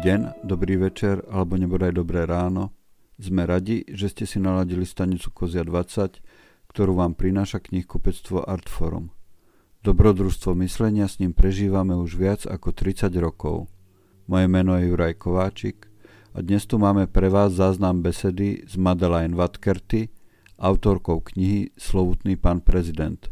deň, 0.00 0.48
dobrý 0.48 0.80
večer 0.80 1.20
alebo 1.28 1.60
nebodaj 1.60 1.92
dobré 1.92 2.24
ráno. 2.24 2.72
Sme 3.20 3.44
radi, 3.44 3.84
že 3.84 4.08
ste 4.08 4.24
si 4.24 4.40
naladili 4.40 4.88
stanicu 4.88 5.28
Kozia 5.28 5.60
20, 5.60 6.24
ktorú 6.72 6.96
vám 6.96 7.12
prináša 7.12 7.60
knihkupectvo 7.60 8.48
Artforum. 8.48 9.12
Dobrodružstvo 9.84 10.56
myslenia 10.64 11.04
s 11.04 11.20
ním 11.20 11.36
prežívame 11.36 11.92
už 12.00 12.16
viac 12.16 12.40
ako 12.48 12.72
30 12.72 13.12
rokov. 13.20 13.68
Moje 14.24 14.48
meno 14.48 14.72
je 14.80 14.88
Juraj 14.88 15.20
Kováčik 15.20 15.92
a 16.32 16.40
dnes 16.40 16.64
tu 16.64 16.80
máme 16.80 17.04
pre 17.04 17.28
vás 17.28 17.52
záznam 17.52 18.00
besedy 18.00 18.64
s 18.64 18.80
Madeleine 18.80 19.36
Vatkerty, 19.36 20.08
autorkou 20.56 21.20
knihy 21.20 21.76
Slovutný 21.76 22.40
pán 22.40 22.64
prezident. 22.64 23.28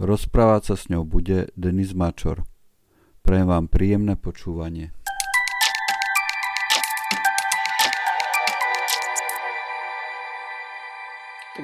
Rozprávať 0.00 0.72
sa 0.72 0.74
s 0.80 0.88
ňou 0.88 1.04
bude 1.04 1.52
Denis 1.52 1.92
Mačor. 1.92 2.48
Prajem 3.20 3.44
vám 3.52 3.68
príjemné 3.68 4.16
počúvanie. 4.16 4.96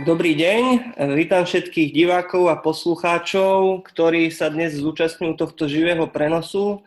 Dobrý 0.03 0.35
deň, 0.35 0.91
vítam 1.15 1.47
všetkých 1.47 1.95
divákov 1.95 2.51
a 2.51 2.59
poslucháčov, 2.59 3.87
ktorí 3.87 4.27
sa 4.27 4.51
dnes 4.51 4.75
zúčastňujú 4.75 5.39
tohto 5.39 5.71
živého 5.71 6.11
prenosu. 6.11 6.83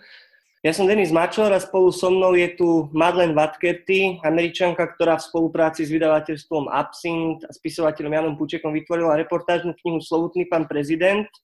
Ja 0.60 0.76
som 0.76 0.92
Denis 0.92 1.16
Mačor 1.16 1.48
a 1.56 1.64
spolu 1.64 1.96
so 1.96 2.12
mnou 2.12 2.36
je 2.36 2.52
tu 2.60 2.92
Madeleine 2.92 3.32
Vatkerty, 3.32 4.20
američanka, 4.28 4.92
ktorá 4.92 5.16
v 5.16 5.24
spolupráci 5.24 5.88
s 5.88 5.94
vydavateľstvom 5.96 6.68
Absint 6.68 7.48
a 7.48 7.56
spisovateľom 7.56 8.12
Janom 8.12 8.36
Pučekom 8.36 8.76
vytvorila 8.76 9.16
reportážnu 9.16 9.72
knihu 9.80 10.04
Slovutný 10.04 10.44
pán 10.44 10.68
prezident– 10.68 11.32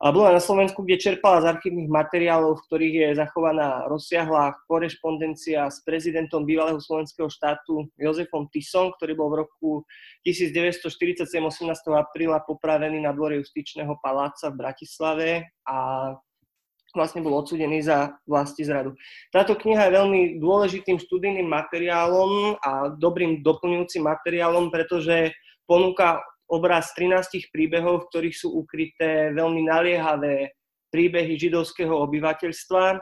a 0.00 0.08
bola 0.16 0.32
na 0.32 0.40
Slovensku, 0.40 0.80
kde 0.80 0.96
čerpala 0.96 1.44
z 1.44 1.52
archívnych 1.52 1.92
materiálov, 1.92 2.56
v 2.56 2.64
ktorých 2.64 2.94
je 2.96 3.08
zachovaná 3.20 3.84
rozsiahla 3.84 4.56
korešpondencia 4.64 5.68
s 5.68 5.84
prezidentom 5.84 6.48
bývalého 6.48 6.80
slovenského 6.80 7.28
štátu 7.28 7.84
Jozefom 8.00 8.48
Tisom, 8.48 8.96
ktorý 8.96 9.12
bol 9.12 9.28
v 9.28 9.38
roku 9.44 9.70
1947 10.24 11.28
18. 11.28 11.68
apríla 11.92 12.40
popravený 12.48 13.04
na 13.04 13.12
dvore 13.12 13.44
justičného 13.44 14.00
paláca 14.00 14.48
v 14.48 14.56
Bratislave 14.56 15.28
a 15.68 15.76
vlastne 16.96 17.20
bol 17.20 17.36
odsudený 17.36 17.84
za 17.84 18.16
vlasti 18.24 18.64
zradu. 18.64 18.96
Táto 19.28 19.52
kniha 19.52 19.84
je 19.84 19.96
veľmi 20.00 20.20
dôležitým 20.40 20.96
študijným 20.96 21.46
materiálom 21.46 22.56
a 22.64 22.88
dobrým 22.96 23.44
doplňujúcim 23.44 24.00
materiálom, 24.00 24.72
pretože 24.72 25.36
ponúka 25.68 26.24
obraz 26.50 26.90
13 26.98 27.54
príbehov, 27.54 28.04
v 28.04 28.08
ktorých 28.10 28.36
sú 28.36 28.58
ukryté 28.58 29.30
veľmi 29.30 29.70
naliehavé 29.70 30.50
príbehy 30.90 31.38
židovského 31.38 31.94
obyvateľstva 31.94 32.98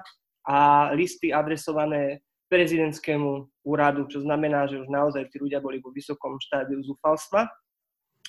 a 0.49 0.59
listy 0.93 1.33
adresované 1.33 2.21
prezidentskému 2.53 3.65
úradu, 3.65 4.09
čo 4.09 4.25
znamená, 4.25 4.69
že 4.69 4.81
už 4.81 4.89
naozaj 4.89 5.29
tí 5.33 5.41
ľudia 5.41 5.61
boli 5.61 5.81
vo 5.81 5.93
vysokom 5.93 6.41
štádiu 6.41 6.81
zúfalstva. 6.85 7.49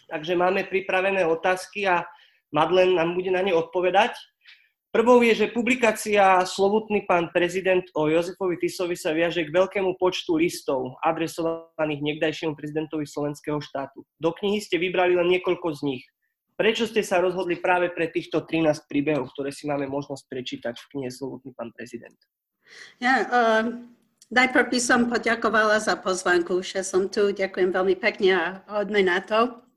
Takže 0.08 0.36
máme 0.36 0.68
pripravené 0.68 1.24
otázky 1.28 1.88
a 1.88 2.04
Madlen 2.50 2.98
nám 2.98 3.14
bude 3.14 3.30
na 3.30 3.46
ne 3.46 3.54
odpovedať. 3.54 4.16
Prvou 4.90 5.22
je, 5.22 5.46
že 5.46 5.54
publikácia 5.54 6.42
Slovutný 6.50 7.06
pán 7.06 7.30
prezident 7.30 7.86
o 7.94 8.10
Jozefovi 8.10 8.58
Tisovi 8.58 8.98
sa 8.98 9.14
viaže 9.14 9.46
k 9.46 9.54
veľkému 9.54 10.02
počtu 10.02 10.34
listov 10.34 10.98
adresovaných 11.06 12.02
niekdajšiemu 12.02 12.58
prezidentovi 12.58 13.06
slovenského 13.06 13.62
štátu. 13.62 14.02
Do 14.18 14.34
knihy 14.34 14.58
ste 14.58 14.82
vybrali 14.82 15.14
len 15.14 15.30
niekoľko 15.30 15.78
z 15.78 15.82
nich. 15.86 16.04
Prečo 16.58 16.90
ste 16.90 17.06
sa 17.06 17.22
rozhodli 17.22 17.62
práve 17.62 17.94
pre 17.94 18.10
týchto 18.10 18.42
13 18.42 18.90
príbehov, 18.90 19.30
ktoré 19.38 19.54
si 19.54 19.70
máme 19.70 19.86
možnosť 19.86 20.26
prečítať 20.26 20.74
v 20.82 20.90
knihe 20.98 21.10
Slovutný 21.14 21.54
pán 21.54 21.70
prezident? 21.70 22.18
Ja, 22.98 23.30
uh, 23.30 23.64
najprv 24.34 24.74
by 24.74 24.80
som 24.82 25.06
poďakovala 25.06 25.86
za 25.86 26.02
pozvánku, 26.02 26.66
že 26.66 26.82
som 26.82 27.14
tu. 27.14 27.30
Ďakujem 27.30 27.70
veľmi 27.70 27.94
pekne 27.94 28.30
a 28.34 28.46
hodne 28.66 29.06
na 29.06 29.22
to. 29.22 29.69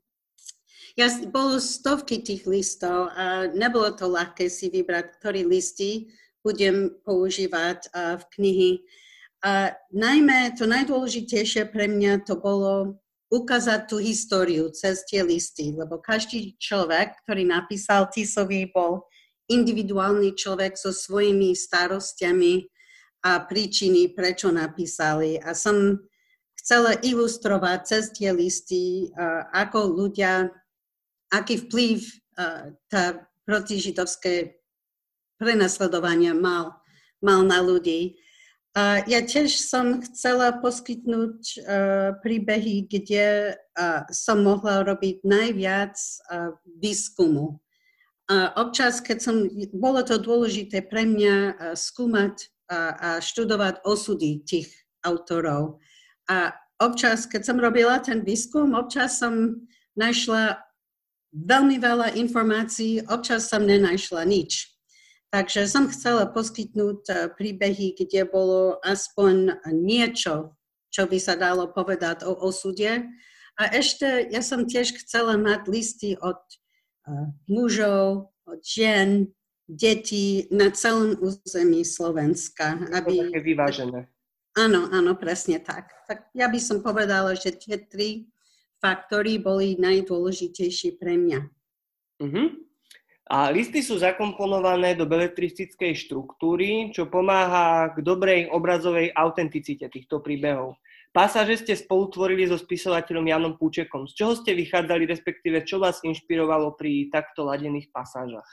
Ja, 0.93 1.09
bolo 1.33 1.57
stovky 1.57 2.21
tých 2.21 2.45
listov 2.45 3.09
a 3.17 3.49
nebolo 3.49 3.89
to 3.97 4.05
ľahké 4.05 4.45
si 4.45 4.69
vybrať, 4.69 5.17
ktorý 5.17 5.41
listy 5.49 6.13
budem 6.45 6.93
používať 7.01 7.89
v 7.93 8.23
knihy. 8.37 8.71
A 9.41 9.73
najmä 9.89 10.53
to 10.53 10.69
najdôležitejšie 10.69 11.73
pre 11.73 11.89
mňa 11.89 12.29
to 12.29 12.37
bolo 12.37 13.01
ukázať 13.33 13.89
tú 13.89 13.97
históriu 13.97 14.69
cez 14.69 15.01
tie 15.09 15.25
listy, 15.25 15.73
lebo 15.73 15.97
každý 15.97 16.53
človek, 16.61 17.25
ktorý 17.25 17.49
napísal 17.49 18.05
Tisovi, 18.13 18.69
bol 18.69 19.09
individuálny 19.49 20.37
človek 20.37 20.77
so 20.77 20.93
svojimi 20.93 21.57
starostiami 21.57 22.69
a 23.25 23.41
príčiny, 23.41 24.13
prečo 24.13 24.53
napísali. 24.53 25.41
A 25.41 25.57
som 25.57 25.97
chcela 26.61 26.93
ilustrovať 27.01 27.79
cez 27.81 28.03
tie 28.13 28.29
listy, 28.29 29.09
ako 29.49 29.89
ľudia 29.89 30.53
aký 31.33 31.65
vplyv 31.65 31.97
uh, 32.37 32.77
tá 32.87 33.25
protižidovské 33.49 34.61
prenasledovanie 35.41 36.31
mal, 36.37 36.77
mal 37.19 37.41
na 37.43 37.59
ľudí. 37.59 38.21
A 38.73 39.05
ja 39.05 39.21
tiež 39.21 39.53
som 39.53 40.01
chcela 40.01 40.49
poskytnúť 40.57 41.37
uh, 41.61 41.61
príbehy, 42.25 42.89
kde 42.89 43.53
uh, 43.53 44.01
som 44.09 44.41
mohla 44.41 44.81
robiť 44.81 45.21
najviac 45.21 45.93
uh, 45.93 46.57
výskumu. 46.81 47.61
A 48.31 48.55
občas, 48.57 48.97
keď 48.97 49.17
som, 49.21 49.35
bolo 49.77 50.01
to 50.01 50.17
dôležité 50.17 50.81
pre 50.81 51.05
mňa 51.05 51.35
uh, 51.37 51.53
skúmať 51.77 52.49
uh, 52.49 52.93
a 52.97 53.09
študovať 53.21 53.85
osudy 53.85 54.41
tých 54.41 54.73
autorov. 55.05 55.77
A 56.25 56.57
občas, 56.81 57.29
keď 57.29 57.45
som 57.45 57.61
robila 57.61 58.01
ten 58.01 58.25
výskum, 58.25 58.73
občas 58.73 59.21
som 59.21 59.61
našla 59.93 60.57
veľmi 61.33 61.81
veľa 61.81 62.13
informácií, 62.15 63.01
občas 63.09 63.49
som 63.49 63.65
nenašla 63.65 64.23
nič. 64.23 64.69
Takže 65.33 65.65
som 65.65 65.89
chcela 65.89 66.29
poskytnúť 66.29 67.01
eh, 67.09 67.17
príbehy, 67.33 67.97
kde 67.97 68.29
bolo 68.29 68.77
aspoň 68.85 69.65
niečo, 69.73 70.53
čo 70.93 71.09
by 71.09 71.17
sa 71.17 71.33
dalo 71.33 71.73
povedať 71.73 72.21
o 72.29 72.37
osude. 72.37 73.09
A 73.57 73.63
ešte 73.73 74.29
ja 74.29 74.45
som 74.45 74.69
tiež 74.69 74.93
chcela 75.05 75.37
mať 75.37 75.69
listy 75.69 76.17
od 76.17 76.41
uh, 76.41 77.29
mužov, 77.45 78.33
od 78.49 78.61
žien, 78.65 79.29
detí 79.69 80.49
na 80.49 80.73
celom 80.73 81.13
území 81.21 81.85
Slovenska. 81.85 82.81
Aby... 82.89 83.29
Také 83.29 83.45
vyvážené. 83.45 84.09
Áno, 84.53 84.89
áno, 84.93 85.17
presne 85.17 85.57
tak. 85.61 85.89
Tak 86.05 86.29
ja 86.37 86.45
by 86.45 86.59
som 86.61 86.81
povedala, 86.85 87.33
že 87.33 87.57
tie 87.57 87.77
tri 87.77 88.29
faktory 88.83 89.39
boli 89.39 89.79
najdôležitejšie 89.79 90.99
pre 90.99 91.15
mňa. 91.15 91.39
Uh-huh. 92.19 92.47
A 93.31 93.47
listy 93.55 93.79
sú 93.79 93.95
zakomponované 93.95 94.99
do 94.99 95.07
beletristickej 95.07 95.95
štruktúry, 95.95 96.91
čo 96.91 97.07
pomáha 97.07 97.95
k 97.95 98.03
dobrej 98.03 98.51
obrazovej 98.51 99.15
autenticite 99.15 99.87
týchto 99.87 100.19
príbehov. 100.19 100.75
Pasáže 101.15 101.63
ste 101.63 101.73
spolutvorili 101.79 102.43
so 102.49 102.59
spisovateľom 102.59 103.23
Janom 103.23 103.53
Púčekom. 103.55 104.09
Z 104.11 104.13
čoho 104.19 104.33
ste 104.35 104.57
vychádzali, 104.57 105.07
respektíve 105.07 105.63
čo 105.63 105.79
vás 105.79 106.03
inšpirovalo 106.03 106.75
pri 106.75 107.07
takto 107.13 107.47
ladených 107.47 107.93
pasážach? 107.95 108.49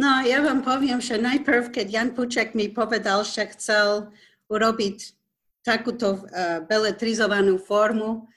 No, 0.00 0.24
ja 0.24 0.40
vám 0.40 0.64
poviem, 0.64 1.02
že 1.02 1.20
najprv, 1.20 1.74
keď 1.74 1.86
Jan 1.90 2.10
Púček 2.16 2.54
mi 2.56 2.72
povedal, 2.72 3.26
že 3.26 3.50
chcel 3.52 4.14
urobiť 4.46 5.16
takúto 5.66 6.22
uh, 6.22 6.62
beletrizovanú 6.64 7.58
formu, 7.58 8.30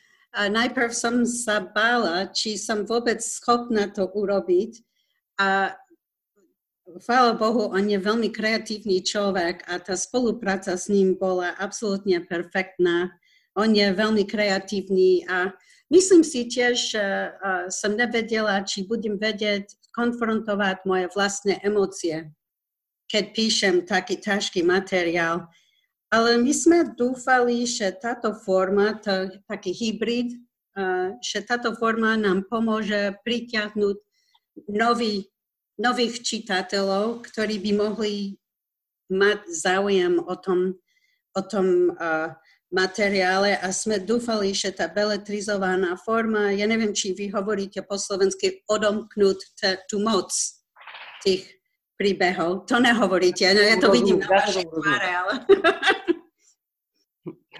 najprv 0.47 0.95
som 0.95 1.27
sa 1.27 1.59
bála, 1.59 2.31
či 2.31 2.55
som 2.55 2.87
vôbec 2.87 3.19
schopná 3.19 3.91
to 3.91 4.07
urobiť. 4.07 4.79
A 5.35 5.75
chvála 7.03 7.35
Bohu, 7.35 7.75
on 7.75 7.83
je 7.83 7.99
veľmi 7.99 8.31
kreatívny 8.31 9.03
človek 9.03 9.67
a 9.67 9.83
tá 9.83 9.99
spolupráca 9.99 10.79
s 10.79 10.87
ním 10.87 11.19
bola 11.19 11.51
absolútne 11.59 12.23
perfektná. 12.23 13.11
On 13.59 13.67
je 13.67 13.83
veľmi 13.91 14.23
kreatívny 14.23 15.27
a 15.27 15.51
myslím 15.91 16.23
si 16.23 16.47
tiež, 16.47 16.95
že 16.95 17.03
som 17.73 17.99
nevedela, 17.99 18.63
či 18.63 18.87
budem 18.87 19.19
vedieť 19.19 19.67
konfrontovať 19.91 20.87
moje 20.87 21.11
vlastné 21.11 21.59
emócie, 21.65 22.31
keď 23.11 23.23
píšem 23.35 23.75
taký 23.83 24.21
ťažký 24.21 24.63
materiál. 24.63 25.51
Ale 26.09 26.41
my 26.41 26.49
sme 26.49 26.79
dúfali, 26.97 27.69
že 27.69 27.93
táto 27.93 28.33
forma, 28.33 28.97
to, 28.97 29.29
taký 29.45 29.77
hybrid, 29.77 30.33
uh, 30.73 31.13
že 31.21 31.45
táto 31.45 31.77
forma 31.77 32.17
nám 32.17 32.49
pomôže 32.49 33.13
pritiahnuť 33.21 33.97
nový, 34.73 35.29
nových 35.77 36.25
čitateľov, 36.25 37.21
ktorí 37.29 37.61
by 37.61 37.71
mohli 37.77 38.13
mať 39.13 39.39
záujem 39.53 40.17
o 40.17 40.33
tom, 40.33 40.81
o 41.37 41.41
tom 41.45 41.93
uh, 41.93 42.33
materiále. 42.73 43.61
A 43.61 43.69
sme 43.69 44.01
dúfali, 44.01 44.53
že 44.57 44.73
tá 44.73 44.89
beletrizovaná 44.89 45.93
forma, 45.93 46.49
ja 46.57 46.65
neviem, 46.65 46.93
či 46.93 47.13
vy 47.13 47.29
hovoríte 47.29 47.85
po 47.85 48.01
slovensky, 48.01 48.65
odomknúť 48.65 49.39
tú 49.85 50.01
moc 50.01 50.33
tých 51.21 51.58
príbehov. 51.99 52.63
To 52.71 52.79
nehovoríte, 52.79 53.43
no 53.51 53.59
ja 53.59 53.75
to 53.75 53.91
vidím 53.91 54.23
na 54.23 54.31
vašej 54.31 54.65
tváre, 54.71 55.09
ale... 55.11 55.33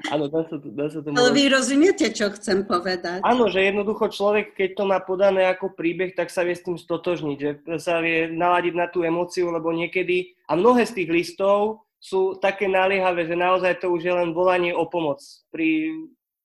Áno, 0.07 0.31
dá 0.31 0.47
sa, 0.47 0.55
to, 0.55 0.71
dá 0.71 0.87
sa 0.87 1.03
to 1.03 1.11
Ale 1.11 1.35
vy 1.35 1.51
rozumiete, 1.51 2.07
čo 2.15 2.31
chcem 2.31 2.63
povedať. 2.63 3.19
Áno, 3.19 3.51
že 3.51 3.67
jednoducho 3.67 4.07
človek, 4.07 4.55
keď 4.55 4.69
to 4.79 4.83
má 4.87 5.03
podané 5.03 5.51
ako 5.51 5.75
príbeh, 5.75 6.15
tak 6.15 6.31
sa 6.31 6.47
vie 6.47 6.55
s 6.55 6.63
tým 6.63 6.79
stotožniť, 6.79 7.37
že 7.37 7.51
sa 7.83 7.99
vie 7.99 8.31
naladiť 8.31 8.73
na 8.79 8.87
tú 8.87 9.03
emóciu, 9.03 9.51
lebo 9.51 9.75
niekedy, 9.75 10.39
a 10.47 10.55
mnohé 10.55 10.87
z 10.87 11.03
tých 11.03 11.09
listov 11.11 11.83
sú 11.99 12.39
také 12.39 12.71
naliehavé, 12.71 13.27
že 13.27 13.35
naozaj 13.35 13.83
to 13.83 13.91
už 13.91 14.07
je 14.07 14.13
len 14.15 14.31
volanie 14.31 14.71
o 14.71 14.87
pomoc. 14.87 15.19
Pri 15.51 15.91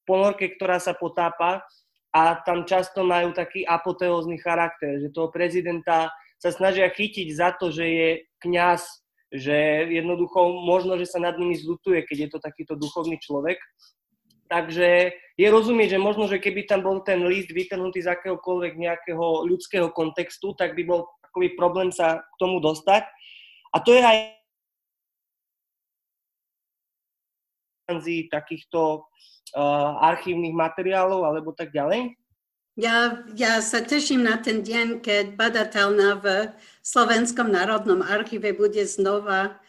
ponorke, 0.02 0.58
ktorá 0.58 0.82
sa 0.82 0.90
potápa 0.90 1.62
a 2.11 2.43
tam 2.43 2.67
často 2.67 3.06
majú 3.06 3.31
taký 3.31 3.62
apoteózny 3.62 4.43
charakter, 4.43 4.99
že 4.99 5.14
toho 5.14 5.31
prezidenta 5.31 6.11
sa 6.44 6.52
snažia 6.52 6.93
chytiť 6.93 7.32
za 7.32 7.56
to, 7.56 7.73
že 7.73 7.85
je 7.88 8.08
kňaz 8.44 8.85
že 9.35 9.91
jednoducho 9.91 10.62
možno, 10.62 10.94
že 10.94 11.11
sa 11.11 11.19
nad 11.19 11.35
nimi 11.35 11.58
zlutuje, 11.58 12.06
keď 12.06 12.17
je 12.17 12.29
to 12.31 12.38
takýto 12.38 12.79
duchovný 12.79 13.19
človek. 13.19 13.58
Takže 14.46 15.11
je 15.35 15.46
rozumieť, 15.50 15.99
že 15.99 15.99
možno, 15.99 16.31
že 16.31 16.38
keby 16.38 16.70
tam 16.70 16.87
bol 16.87 17.02
ten 17.02 17.19
list 17.26 17.50
vytrhnutý 17.50 18.06
z 18.06 18.14
akéhokoľvek 18.14 18.79
nejakého 18.79 19.43
ľudského 19.50 19.91
kontextu, 19.91 20.55
tak 20.55 20.79
by 20.79 20.87
bol 20.87 21.11
takový 21.26 21.58
problém 21.58 21.91
sa 21.91 22.23
k 22.23 22.35
tomu 22.38 22.62
dostať. 22.62 23.02
A 23.75 23.82
to 23.82 23.90
je 23.90 24.02
aj 24.06 24.19
takýchto 28.31 29.02
uh, 29.58 29.93
archívnych 29.99 30.55
materiálov 30.55 31.26
alebo 31.26 31.50
tak 31.50 31.75
ďalej. 31.75 32.14
Ja, 32.75 33.23
ja 33.38 33.62
sa 33.62 33.87
teším 33.87 34.26
na 34.26 34.35
ten 34.35 34.67
deň, 34.67 34.99
keď 34.99 35.38
badateľná 35.38 36.19
v 36.19 36.50
Slovenskom 36.82 37.47
národnom 37.55 38.03
archíve 38.03 38.50
bude 38.50 38.82
znova 38.82 39.62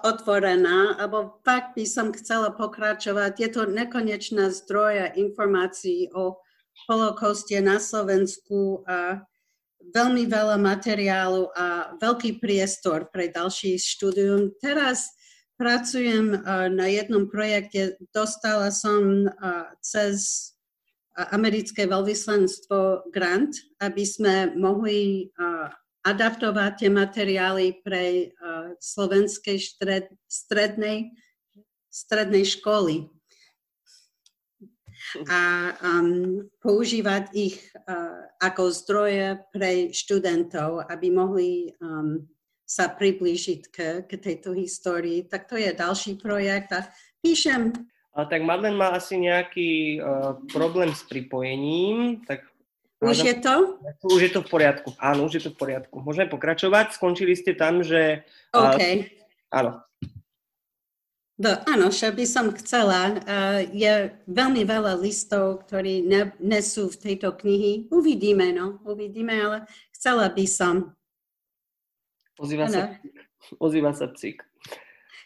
otvorená, 0.00 0.96
alebo 0.96 1.44
fakt 1.44 1.76
by 1.76 1.84
som 1.84 2.16
chcela 2.16 2.56
pokračovať. 2.56 3.32
Je 3.36 3.48
to 3.52 3.68
nekonečná 3.68 4.48
zdroja 4.48 5.12
informácií 5.12 6.08
o 6.16 6.40
holokauste 6.88 7.60
na 7.60 7.76
Slovensku 7.76 8.80
a 8.88 9.20
veľmi 9.92 10.24
veľa 10.24 10.56
materiálu 10.56 11.52
a 11.52 11.94
veľký 12.00 12.40
priestor 12.40 13.12
pre 13.12 13.28
ďalší 13.28 13.76
štúdium. 13.76 14.56
Teraz 14.56 15.12
pracujem 15.60 16.32
na 16.72 16.86
jednom 16.88 17.28
projekte, 17.28 18.00
dostala 18.16 18.72
som 18.72 19.28
cez 19.84 20.55
americké 21.32 21.88
veľvyslanstvo 21.88 23.08
grant, 23.08 23.56
aby 23.80 24.04
sme 24.04 24.52
mohli 24.52 25.32
adaptovať 26.04 26.72
tie 26.76 26.90
materiály 26.92 27.80
pre 27.80 28.30
slovenskej 28.78 29.56
stred, 29.58 30.06
strednej, 30.28 31.16
strednej 31.88 32.44
školy 32.44 33.08
a 35.30 35.72
um, 35.80 36.42
používať 36.58 37.24
ich 37.36 37.56
uh, 37.86 38.26
ako 38.42 38.72
zdroje 38.74 39.38
pre 39.54 39.92
študentov, 39.94 40.82
aby 40.90 41.06
mohli 41.14 41.70
um, 41.78 42.26
sa 42.66 42.90
priblížiť 42.90 43.60
k, 43.70 43.76
k 44.02 44.10
tejto 44.18 44.50
histórii. 44.56 45.24
Tak 45.24 45.46
to 45.46 45.54
je 45.54 45.70
ďalší 45.70 46.18
projekt 46.18 46.74
a 46.74 46.90
píšem 47.22 47.70
a 48.16 48.24
tak 48.24 48.40
Madlen 48.40 48.72
má 48.72 48.96
asi 48.96 49.20
nejaký 49.20 50.00
uh, 50.00 50.40
problém 50.48 50.88
s 50.96 51.04
pripojením, 51.04 52.24
tak 52.24 52.48
už 52.96 53.28
je 53.28 53.34
to? 53.44 53.76
Už 54.08 54.20
je 54.24 54.32
to 54.32 54.40
v 54.40 54.48
poriadku. 54.48 54.88
Áno, 54.96 55.28
už 55.28 55.36
je 55.36 55.42
to 55.44 55.52
v 55.52 55.60
poriadku. 55.60 56.00
Môžeme 56.00 56.32
pokračovať. 56.32 56.96
Skončili 56.96 57.36
ste 57.36 57.52
tam, 57.52 57.84
že... 57.84 58.24
OK. 58.56 58.80
Uh, 58.80 59.04
áno. 59.52 59.70
Do, 61.36 61.52
áno, 61.68 61.92
čo 61.92 62.08
by 62.16 62.24
som 62.24 62.48
chcela, 62.56 63.12
uh, 63.12 63.60
je 63.68 64.16
veľmi 64.24 64.64
veľa 64.64 64.96
listov, 64.96 65.68
ktorí 65.68 66.08
ne, 66.08 66.32
nesú 66.40 66.88
v 66.88 66.96
tejto 66.96 67.36
knihy. 67.36 67.92
Uvidíme, 67.92 68.56
no, 68.56 68.80
uvidíme, 68.88 69.36
ale 69.36 69.68
chcela 69.92 70.32
by 70.32 70.46
som. 70.48 70.96
Ozýva 72.40 72.64
sa, 72.72 72.96
ozýva 73.60 73.92
sa 73.92 74.08
psík. 74.08 74.40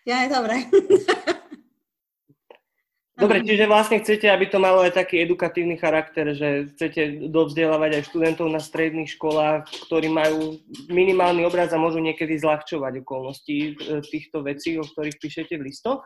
Ja, 0.03 0.27
je 0.27 0.35
dobré. 0.35 0.67
Dobre, 3.21 3.45
čiže 3.45 3.69
vlastne 3.69 4.01
chcete, 4.01 4.25
aby 4.33 4.49
to 4.49 4.57
malo 4.57 4.81
aj 4.81 4.97
taký 4.97 5.21
edukatívny 5.21 5.77
charakter, 5.77 6.33
že 6.33 6.73
chcete 6.73 7.29
dovzdelávať 7.29 8.01
aj 8.01 8.07
študentov 8.09 8.49
na 8.49 8.59
stredných 8.59 9.13
školách, 9.13 9.69
ktorí 9.87 10.09
majú 10.09 10.57
minimálny 10.89 11.45
obraz 11.45 11.77
a 11.77 11.79
môžu 11.79 12.01
niekedy 12.01 12.41
zľahčovať 12.41 13.05
okolnosti 13.05 13.77
e, 13.77 14.01
týchto 14.09 14.41
vecí, 14.41 14.81
o 14.81 14.85
ktorých 14.89 15.21
píšete 15.21 15.55
v 15.61 15.69
listoch. 15.69 16.01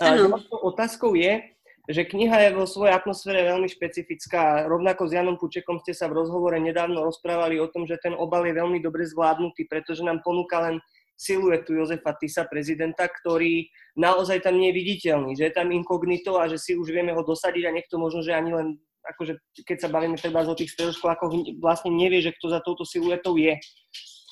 Ano. 0.00 0.40
Otázkou 0.64 1.12
je, 1.16 1.56
že 1.86 2.02
kniha 2.02 2.50
je 2.50 2.58
vo 2.58 2.66
svojej 2.66 2.96
atmosfére 2.98 3.46
veľmi 3.46 3.70
špecifická. 3.70 4.66
Rovnako 4.66 5.06
s 5.06 5.14
Janom 5.14 5.36
Pučekom 5.38 5.78
ste 5.84 5.94
sa 5.94 6.10
v 6.10 6.18
rozhovore 6.18 6.58
nedávno 6.58 7.06
rozprávali 7.06 7.62
o 7.62 7.70
tom, 7.70 7.86
že 7.86 8.00
ten 8.02 8.16
obal 8.16 8.42
je 8.42 8.58
veľmi 8.58 8.82
dobre 8.82 9.06
zvládnutý, 9.06 9.70
pretože 9.70 10.02
nám 10.02 10.24
ponúka 10.26 10.58
len 10.66 10.82
siluetu 11.16 11.74
Jozefa 11.74 12.12
Tisa, 12.20 12.44
prezidenta, 12.44 13.08
ktorý 13.08 13.66
naozaj 13.96 14.44
tam 14.44 14.60
nie 14.60 14.70
je 14.70 14.78
viditeľný, 14.78 15.32
že 15.32 15.48
je 15.48 15.56
tam 15.56 15.72
inkognito 15.72 16.36
a 16.36 16.46
že 16.46 16.60
si 16.60 16.76
už 16.76 16.92
vieme 16.92 17.16
ho 17.16 17.24
dosadiť 17.24 17.64
a 17.66 17.74
niekto 17.74 17.96
možno, 17.96 18.20
že 18.20 18.36
ani 18.36 18.52
len 18.52 18.68
akože 19.06 19.38
keď 19.62 19.78
sa 19.86 19.88
bavíme 19.88 20.18
teda 20.18 20.42
o 20.42 20.58
tých 20.58 20.74
stredoškolákoch, 20.74 21.62
vlastne 21.62 21.94
nevie, 21.94 22.18
že 22.18 22.34
kto 22.34 22.50
za 22.50 22.60
touto 22.60 22.82
siluetou 22.82 23.38
je. 23.38 23.54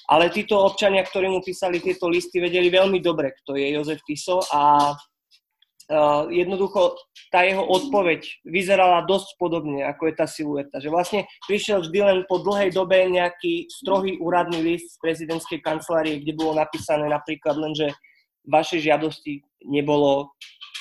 Ale 0.04 0.28
títo 0.28 0.60
občania, 0.60 1.00
ktorí 1.00 1.32
mu 1.32 1.40
písali 1.40 1.80
tieto 1.80 2.12
listy, 2.12 2.36
vedeli 2.36 2.68
veľmi 2.68 3.00
dobre, 3.00 3.32
kto 3.40 3.56
je 3.56 3.72
Jozef 3.72 4.04
Tiso 4.04 4.44
a 4.52 4.92
Uh, 5.84 6.32
jednoducho 6.32 6.96
tá 7.28 7.44
jeho 7.44 7.60
odpoveď 7.60 8.24
vyzerala 8.48 9.04
dosť 9.04 9.36
podobne, 9.36 9.84
ako 9.84 10.08
je 10.08 10.14
tá 10.16 10.24
silueta. 10.24 10.80
Že 10.80 10.88
vlastne 10.88 11.20
prišiel 11.44 11.84
vždy 11.84 11.98
len 12.00 12.18
po 12.24 12.40
dlhej 12.40 12.72
dobe 12.72 13.04
nejaký 13.04 13.68
strohý 13.68 14.16
úradný 14.16 14.64
list 14.64 14.96
z 14.96 15.00
prezidentskej 15.04 15.60
kancelárie, 15.60 16.24
kde 16.24 16.32
bolo 16.40 16.56
napísané 16.56 17.04
napríklad 17.04 17.60
len, 17.60 17.76
že 17.76 17.92
vaše 18.48 18.80
žiadosti 18.80 19.44
nebolo 19.64 20.32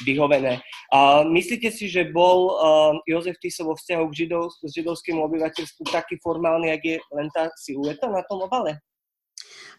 vyhovené. 0.08 0.64
A 0.92 1.24
myslíte 1.28 1.68
si, 1.68 1.92
že 1.92 2.08
bol 2.08 2.56
uh, 2.56 2.96
Jozef 3.04 3.36
Tiso 3.44 3.68
vo 3.68 3.76
vzťahu 3.76 4.04
k 4.08 4.18
židov, 4.26 4.56
židovskému 4.64 5.20
obyvateľstvu 5.20 5.84
taký 5.92 6.16
formálny, 6.24 6.72
ak 6.72 6.82
je 6.82 6.98
len 7.12 7.28
tá 7.36 7.52
silueta 7.60 8.08
na 8.08 8.24
tom 8.26 8.44
obale? 8.44 8.80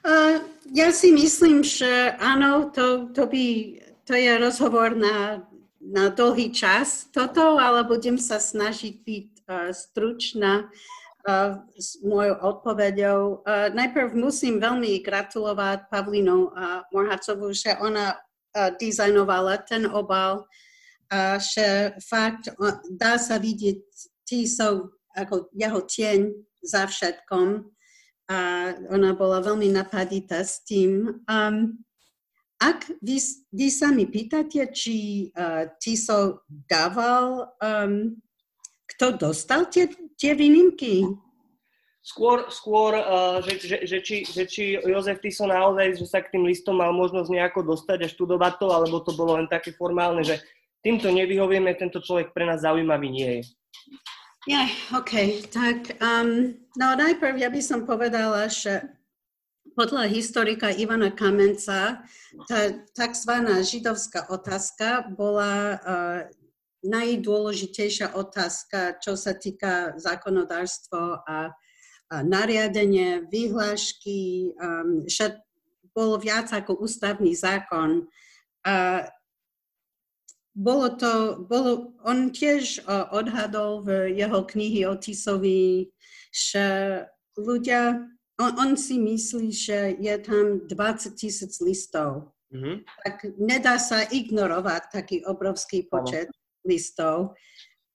Uh, 0.05 0.45
ja 0.77 0.93
si 0.93 1.17
myslím, 1.17 1.65
že 1.65 2.13
áno, 2.21 2.69
to, 2.69 3.09
to 3.17 3.25
by 3.25 3.45
to 4.05 4.15
je 4.15 4.33
rozhovor 4.39 4.97
na, 4.97 5.45
na 5.81 6.09
dlhý 6.09 6.53
čas 6.53 7.09
toto, 7.13 7.57
ale 7.57 7.85
budem 7.85 8.21
sa 8.21 8.41
snažiť 8.41 8.95
byť 9.05 9.29
uh, 9.45 9.71
stručná 9.73 10.69
uh, 10.69 11.61
s 11.77 12.01
mojou 12.05 12.37
odpovedou. 12.41 13.45
Uh, 13.45 13.73
najprv 13.73 14.17
musím 14.17 14.61
veľmi 14.61 15.01
gratulovať 15.01 15.89
Pavlinu 15.89 16.53
uh, 16.53 16.85
Morhacovu, 16.93 17.53
že 17.53 17.77
ona 17.81 18.17
uh, 18.17 18.71
dizajnovala 18.77 19.65
ten 19.65 19.89
obal 19.89 20.45
a 21.13 21.37
že 21.37 21.93
fakt 22.01 22.49
uh, 22.49 22.81
dá 22.89 23.21
sa 23.21 23.37
vidieť 23.37 23.81
sú 24.25 24.91
ako 25.15 25.53
jeho 25.55 25.81
tieň 25.87 26.21
za 26.65 26.89
všetkom. 26.89 27.71
A 28.25 28.39
ona 28.89 29.13
bola 29.13 29.45
veľmi 29.45 29.69
napaditá 29.69 30.41
s 30.41 30.65
tým. 30.65 31.23
Um, 31.29 31.85
ak 32.65 32.89
vy, 33.05 33.21
vy 33.53 33.69
sa 33.69 33.93
mi 33.93 34.09
pýtate, 34.09 34.73
či 34.73 35.29
uh, 35.37 35.69
TISO 35.77 36.41
dával, 36.49 37.53
um, 37.61 38.17
kto 38.97 39.21
dostal 39.21 39.69
tie, 39.69 39.93
tie 40.17 40.33
výnimky? 40.33 41.05
Skôr, 42.05 42.49
skôr 42.53 42.97
uh, 42.97 43.41
že, 43.45 43.61
že, 43.61 43.77
že, 43.85 43.99
či, 44.01 44.17
že 44.25 44.45
či 44.49 44.77
Jozef 44.81 45.21
Tiso 45.21 45.45
naozaj, 45.49 46.01
že 46.01 46.07
sa 46.09 46.21
k 46.21 46.37
tým 46.37 46.45
listom 46.45 46.81
mal 46.81 46.93
možnosť 46.93 47.33
nejako 47.33 47.65
dostať 47.65 48.05
a 48.05 48.13
študovať 48.13 48.61
to, 48.61 48.69
alebo 48.73 49.01
to 49.01 49.13
bolo 49.17 49.41
len 49.41 49.49
také 49.49 49.73
formálne, 49.73 50.21
že 50.25 50.41
týmto 50.85 51.09
nevyhovieme, 51.09 51.73
tento 51.77 52.01
človek 52.05 52.37
pre 52.37 52.45
nás 52.45 52.61
zaujímavý 52.61 53.09
nie 53.09 53.31
je. 53.41 53.43
Ja, 54.45 54.69
yeah, 54.69 54.71
OK. 54.93 55.13
Tak, 55.49 55.97
um, 56.05 56.53
no 56.77 56.87
najprv 56.93 57.41
ja 57.41 57.49
by 57.49 57.61
som 57.65 57.89
povedala, 57.89 58.53
že 58.53 58.85
podľa 59.75 60.07
historika 60.07 60.71
Ivana 60.71 61.11
Kamenca 61.11 62.07
tá 62.47 62.61
tzv. 62.95 63.33
židovská 63.67 64.31
otázka 64.31 65.11
bola 65.11 65.55
uh, 65.75 66.21
najdôležitejšia 66.87 68.15
otázka, 68.15 69.03
čo 69.03 69.19
sa 69.19 69.35
týka 69.35 69.99
zákonodárstva 69.99 71.27
a, 71.27 71.27
a 71.27 71.39
nariadenie, 72.23 73.27
vyhlášky, 73.27 74.55
um, 74.57 75.03
že 75.11 75.43
bolo 75.91 76.23
viac 76.23 76.55
ako 76.55 76.79
ústavný 76.79 77.35
zákon. 77.35 78.07
A 78.63 79.07
bolo 80.55 80.95
to, 80.95 81.43
bolo, 81.51 81.99
on 82.07 82.31
tiež 82.31 82.87
uh, 82.87 83.11
odhadol 83.11 83.83
v 83.83 84.15
jeho 84.15 84.47
knihy 84.47 84.87
o 84.87 84.95
Tisovi, 84.95 85.91
že 86.31 86.67
ľudia 87.35 88.14
on, 88.41 88.53
on 88.59 88.73
si 88.77 88.99
myslí, 88.99 89.53
že 89.53 89.97
je 89.99 90.15
tam 90.19 90.67
20 90.67 91.15
tisíc 91.15 91.61
listov 91.61 92.35
mm-hmm. 92.55 92.77
tak 93.03 93.15
nedá 93.37 93.77
sa 93.83 94.07
ignorovať 94.07 94.83
taký 94.95 95.17
obrovský 95.27 95.91
počet 95.91 96.31
ano. 96.31 96.39
listov. 96.63 97.17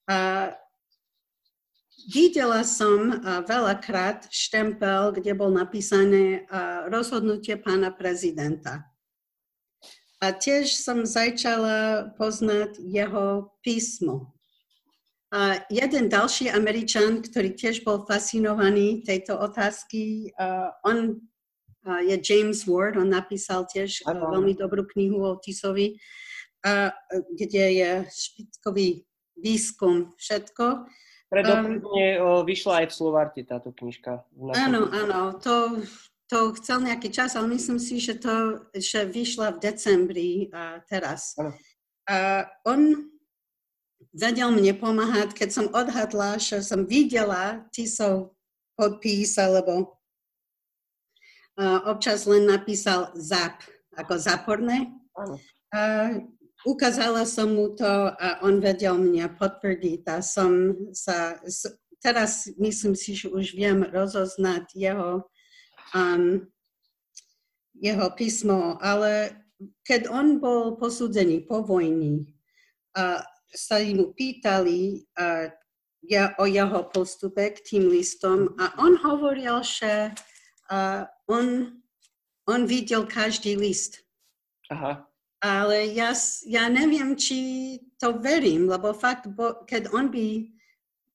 A 0.09 0.51
videla 2.11 2.65
som 2.67 3.23
veľakrát 3.47 4.27
štempel, 4.27 5.15
kde 5.15 5.31
bol 5.37 5.53
napísané 5.53 6.43
rozhodnutie 6.91 7.55
pána 7.55 7.93
prezidenta. 7.93 8.83
A 10.19 10.35
tiež 10.35 10.75
som 10.75 11.07
začala 11.07 12.11
poznať 12.19 12.75
jeho 12.83 13.55
písmo. 13.63 14.35
A 15.29 15.61
jeden 15.69 16.09
ďalší 16.09 16.49
Američan, 16.49 17.21
ktorý 17.21 17.53
tiež 17.53 17.85
bol 17.85 18.01
fascinovaný 18.01 19.05
tejto 19.05 19.37
otázky, 19.37 20.33
uh, 20.33 20.73
on 20.81 21.21
uh, 21.85 22.01
je 22.01 22.17
James 22.17 22.65
Ward, 22.65 22.97
on 22.97 23.13
napísal 23.13 23.69
tiež 23.69 24.01
uh, 24.09 24.17
veľmi 24.17 24.57
dobrú 24.57 24.89
knihu 24.89 25.21
o 25.21 25.37
Tisovi, 25.37 26.01
uh, 26.65 26.89
kde 27.37 27.65
je 27.77 27.89
špitkový 28.09 29.05
výskum, 29.37 30.17
všetko. 30.17 30.89
Predobne 31.29 31.77
um, 32.17 32.41
vyšla 32.41 32.81
aj 32.81 32.85
v 32.89 32.97
Slovarte 32.97 33.41
táto 33.45 33.69
knižka. 33.69 34.25
Áno, 34.57 34.89
áno, 34.89 35.37
to, 35.37 35.85
to 36.25 36.57
chcel 36.57 36.81
nejaký 36.81 37.13
čas, 37.13 37.37
ale 37.37 37.53
myslím 37.53 37.77
si, 37.77 38.01
že 38.01 38.17
to 38.17 38.65
že 38.73 39.05
vyšla 39.05 39.53
v 39.53 39.61
decembri 39.61 40.31
uh, 40.49 40.81
teraz. 40.89 41.37
Uh, 41.37 42.49
on 42.65 43.13
vedel 44.13 44.49
mne 44.49 44.73
pomáhať, 44.77 45.37
keď 45.37 45.49
som 45.49 45.67
odhadla, 45.69 46.41
že 46.41 46.65
som 46.65 46.85
videla 46.85 47.65
Tisov 47.69 48.33
podpís, 48.73 49.37
alebo 49.37 49.99
uh, 51.59 51.79
občas 51.85 52.25
len 52.25 52.49
napísal 52.49 53.13
ZAP, 53.13 53.61
ako 53.99 54.13
záporné. 54.17 54.89
Uh, 55.69 56.25
ukázala 56.65 57.27
som 57.27 57.53
mu 57.53 57.75
to 57.75 57.87
a 58.15 58.41
on 58.41 58.63
vedel 58.63 58.97
mňa 58.97 59.35
potvrdiť 59.35 60.01
a 60.09 60.23
som 60.23 60.75
sa, 60.95 61.37
teraz 62.01 62.47
myslím 62.57 62.95
si, 62.95 63.13
že 63.13 63.29
už 63.29 63.53
viem 63.53 63.83
rozoznať 63.83 64.73
jeho, 64.73 65.27
um, 65.93 66.47
jeho 67.77 68.07
písmo, 68.15 68.79
ale 68.79 69.35
keď 69.83 70.07
on 70.07 70.39
bol 70.39 70.79
posúdený 70.79 71.43
po 71.43 71.61
vojni, 71.61 72.31
uh, 72.95 73.19
sa 73.53 73.81
mu 73.81 74.13
pýtali 74.13 75.05
uh, 75.17 75.49
ja, 76.05 76.31
o 76.39 76.47
jeho 76.47 76.87
postupe 76.87 77.43
k 77.51 77.59
tým 77.59 77.91
listom 77.91 78.55
a 78.55 78.71
on 78.79 78.95
hovoril, 79.03 79.59
že 79.65 80.13
uh, 80.71 81.03
on, 81.27 81.75
on 82.47 82.61
videl 82.63 83.03
každý 83.03 83.59
list. 83.59 83.99
Aha. 84.71 85.03
Ale 85.39 85.95
ja, 85.95 86.11
ja 86.47 86.67
neviem, 86.67 87.15
či 87.15 87.79
to 87.95 88.19
verím, 88.19 88.67
lebo 88.67 88.91
fakt, 88.91 89.27
bo, 89.31 89.63
keď 89.63 89.87
on 89.95 90.11
by 90.11 90.51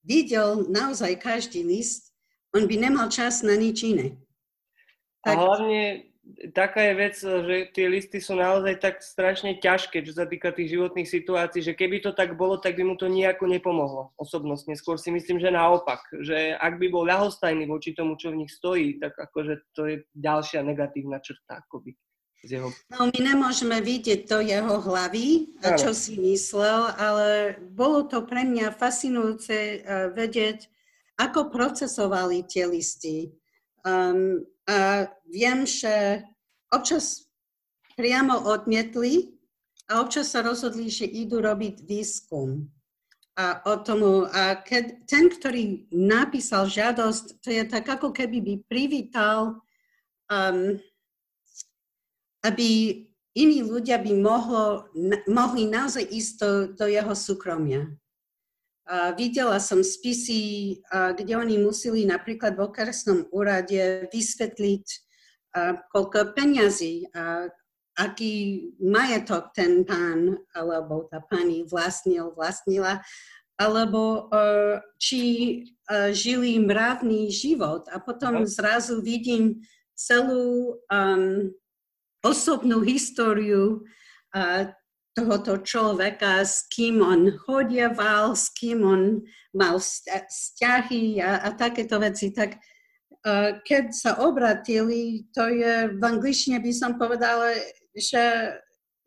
videl 0.05 0.65
naozaj 0.69 1.21
každý 1.21 1.65
list, 1.65 2.13
on 2.57 2.65
by 2.65 2.77
nemal 2.77 3.09
čas 3.13 3.45
na 3.45 3.57
nič 3.57 3.85
iné. 3.85 4.17
Tak... 5.25 5.37
A 5.37 5.41
hlavne 5.41 6.14
taká 6.57 6.81
je 6.91 6.95
vec, 6.97 7.15
že 7.21 7.57
tie 7.73 7.87
listy 7.89 8.19
sú 8.21 8.37
naozaj 8.37 8.81
tak 8.81 9.05
strašne 9.05 9.61
ťažké, 9.61 10.01
čo 10.05 10.13
sa 10.17 10.25
týka 10.25 10.51
tých 10.51 10.73
životných 10.73 11.09
situácií, 11.09 11.61
že 11.61 11.77
keby 11.77 12.01
to 12.01 12.17
tak 12.17 12.37
bolo, 12.37 12.57
tak 12.57 12.77
by 12.81 12.85
mu 12.85 12.97
to 12.97 13.09
nejako 13.09 13.45
nepomohlo 13.49 14.13
osobnostne. 14.17 14.77
Skôr 14.77 14.97
si 14.97 15.13
myslím, 15.13 15.39
že 15.39 15.53
naopak, 15.53 16.01
že 16.25 16.57
ak 16.57 16.81
by 16.81 16.87
bol 16.89 17.05
ľahostajný 17.05 17.69
voči 17.69 17.93
tomu, 17.93 18.17
čo 18.17 18.33
v 18.33 18.45
nich 18.45 18.53
stojí, 18.53 18.97
tak 18.99 19.17
akože 19.17 19.55
to 19.77 19.83
je 19.89 19.97
ďalšia 20.17 20.65
negatívna 20.65 21.21
črta 21.21 21.61
akoby. 21.61 21.93
Z 22.45 22.61
jeho... 22.61 22.69
No 22.93 23.09
my 23.09 23.19
nemôžeme 23.25 23.81
vidieť 23.81 24.29
to 24.29 24.45
jeho 24.45 24.77
hlavy, 24.81 25.57
a 25.65 25.81
čo 25.81 25.97
si 25.97 26.21
myslel, 26.21 26.93
ale 27.01 27.57
bolo 27.73 28.05
to 28.05 28.21
pre 28.29 28.45
mňa 28.45 28.77
fascinujúce 28.77 29.81
uh, 29.81 30.13
vedieť, 30.13 30.69
ako 31.17 31.49
procesovali 31.49 32.45
tie 32.45 32.69
listy. 32.69 33.33
Um, 33.85 34.49
a 34.65 35.13
viem, 35.29 35.69
že 35.69 36.25
občas 36.73 37.29
priamo 38.01 38.49
odmietli 38.49 39.37
a 39.93 40.01
občas 40.01 40.33
sa 40.33 40.41
rozhodli, 40.41 40.89
že 40.89 41.05
idú 41.05 41.45
robiť 41.45 41.85
výskum. 41.85 42.65
A 43.35 43.61
o 43.67 43.83
tomu, 43.83 44.25
a 44.31 44.57
keď 44.57 45.05
ten, 45.05 45.27
ktorý 45.29 45.91
napísal 45.91 46.71
žiadosť, 46.71 47.45
to 47.45 47.49
je 47.51 47.63
tak, 47.67 47.85
ako 47.85 48.15
keby 48.15 48.41
by 48.41 48.55
privítal, 48.71 49.59
um, 50.31 50.79
aby 52.47 52.69
iní 53.35 53.67
ľudia 53.67 53.99
by 53.99 54.13
mohlo, 54.15 54.87
mohli 55.27 55.67
naozaj 55.67 56.07
ísť 56.07 56.33
do, 56.39 56.51
do 56.79 56.87
jeho 56.87 57.13
súkromia. 57.13 57.91
A 58.85 59.17
videla 59.17 59.57
som 59.65 59.81
spisy, 59.81 60.77
kde 60.93 61.33
oni 61.41 61.57
museli 61.57 62.05
napríklad 62.05 62.53
v 62.53 62.69
okresnom 62.69 63.25
úrade 63.33 64.05
vysvetliť, 64.13 64.87
koľko 65.89 66.37
peňazí, 66.37 67.09
aký 67.95 68.35
majetok 68.83 69.55
ten 69.55 69.87
pán 69.87 70.37
alebo 70.51 71.07
tá 71.09 71.23
pani 71.23 71.63
vlastnil, 71.63 72.35
vlastnila, 72.35 72.99
alebo 73.55 74.27
a, 74.35 74.83
či 74.99 75.23
a, 75.87 76.11
žili 76.11 76.59
mravný 76.59 77.31
život. 77.31 77.87
A 77.95 78.03
potom 78.03 78.43
zrazu 78.51 78.99
vidím 78.99 79.63
celú 79.95 80.75
um, 80.91 81.55
osobnú 82.27 82.83
históriu 82.83 83.87
tohoto 85.15 85.63
človeka, 85.63 86.43
s 86.43 86.67
kým 86.69 86.99
on 86.99 87.31
chodieval, 87.31 88.35
s 88.35 88.51
kým 88.51 88.83
on 88.83 89.03
mal 89.55 89.79
vzťahy 89.79 91.23
a, 91.23 91.47
a 91.47 91.49
takéto 91.55 92.03
veci, 92.03 92.35
tak 92.35 92.59
uh, 93.23 93.63
keď 93.63 93.95
sa 93.95 94.19
obratili, 94.19 95.31
to 95.31 95.47
je 95.47 95.95
v 95.95 96.03
angličtine 96.03 96.59
by 96.59 96.73
som 96.75 96.99
povedala, 96.99 97.55
že 97.95 98.59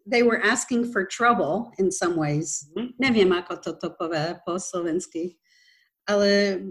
they 0.07 0.23
were 0.23 0.39
asking 0.39 0.87
for 0.87 1.03
trouble 1.03 1.75
in 1.75 1.91
some 1.91 2.15
ways. 2.15 2.63
Mm-hmm. 2.71 2.95
Neviem, 3.03 3.35
ako 3.35 3.59
toto 3.59 3.91
povedať 3.91 4.39
po 4.47 4.55
slovensky, 4.55 5.35
ale 6.07 6.63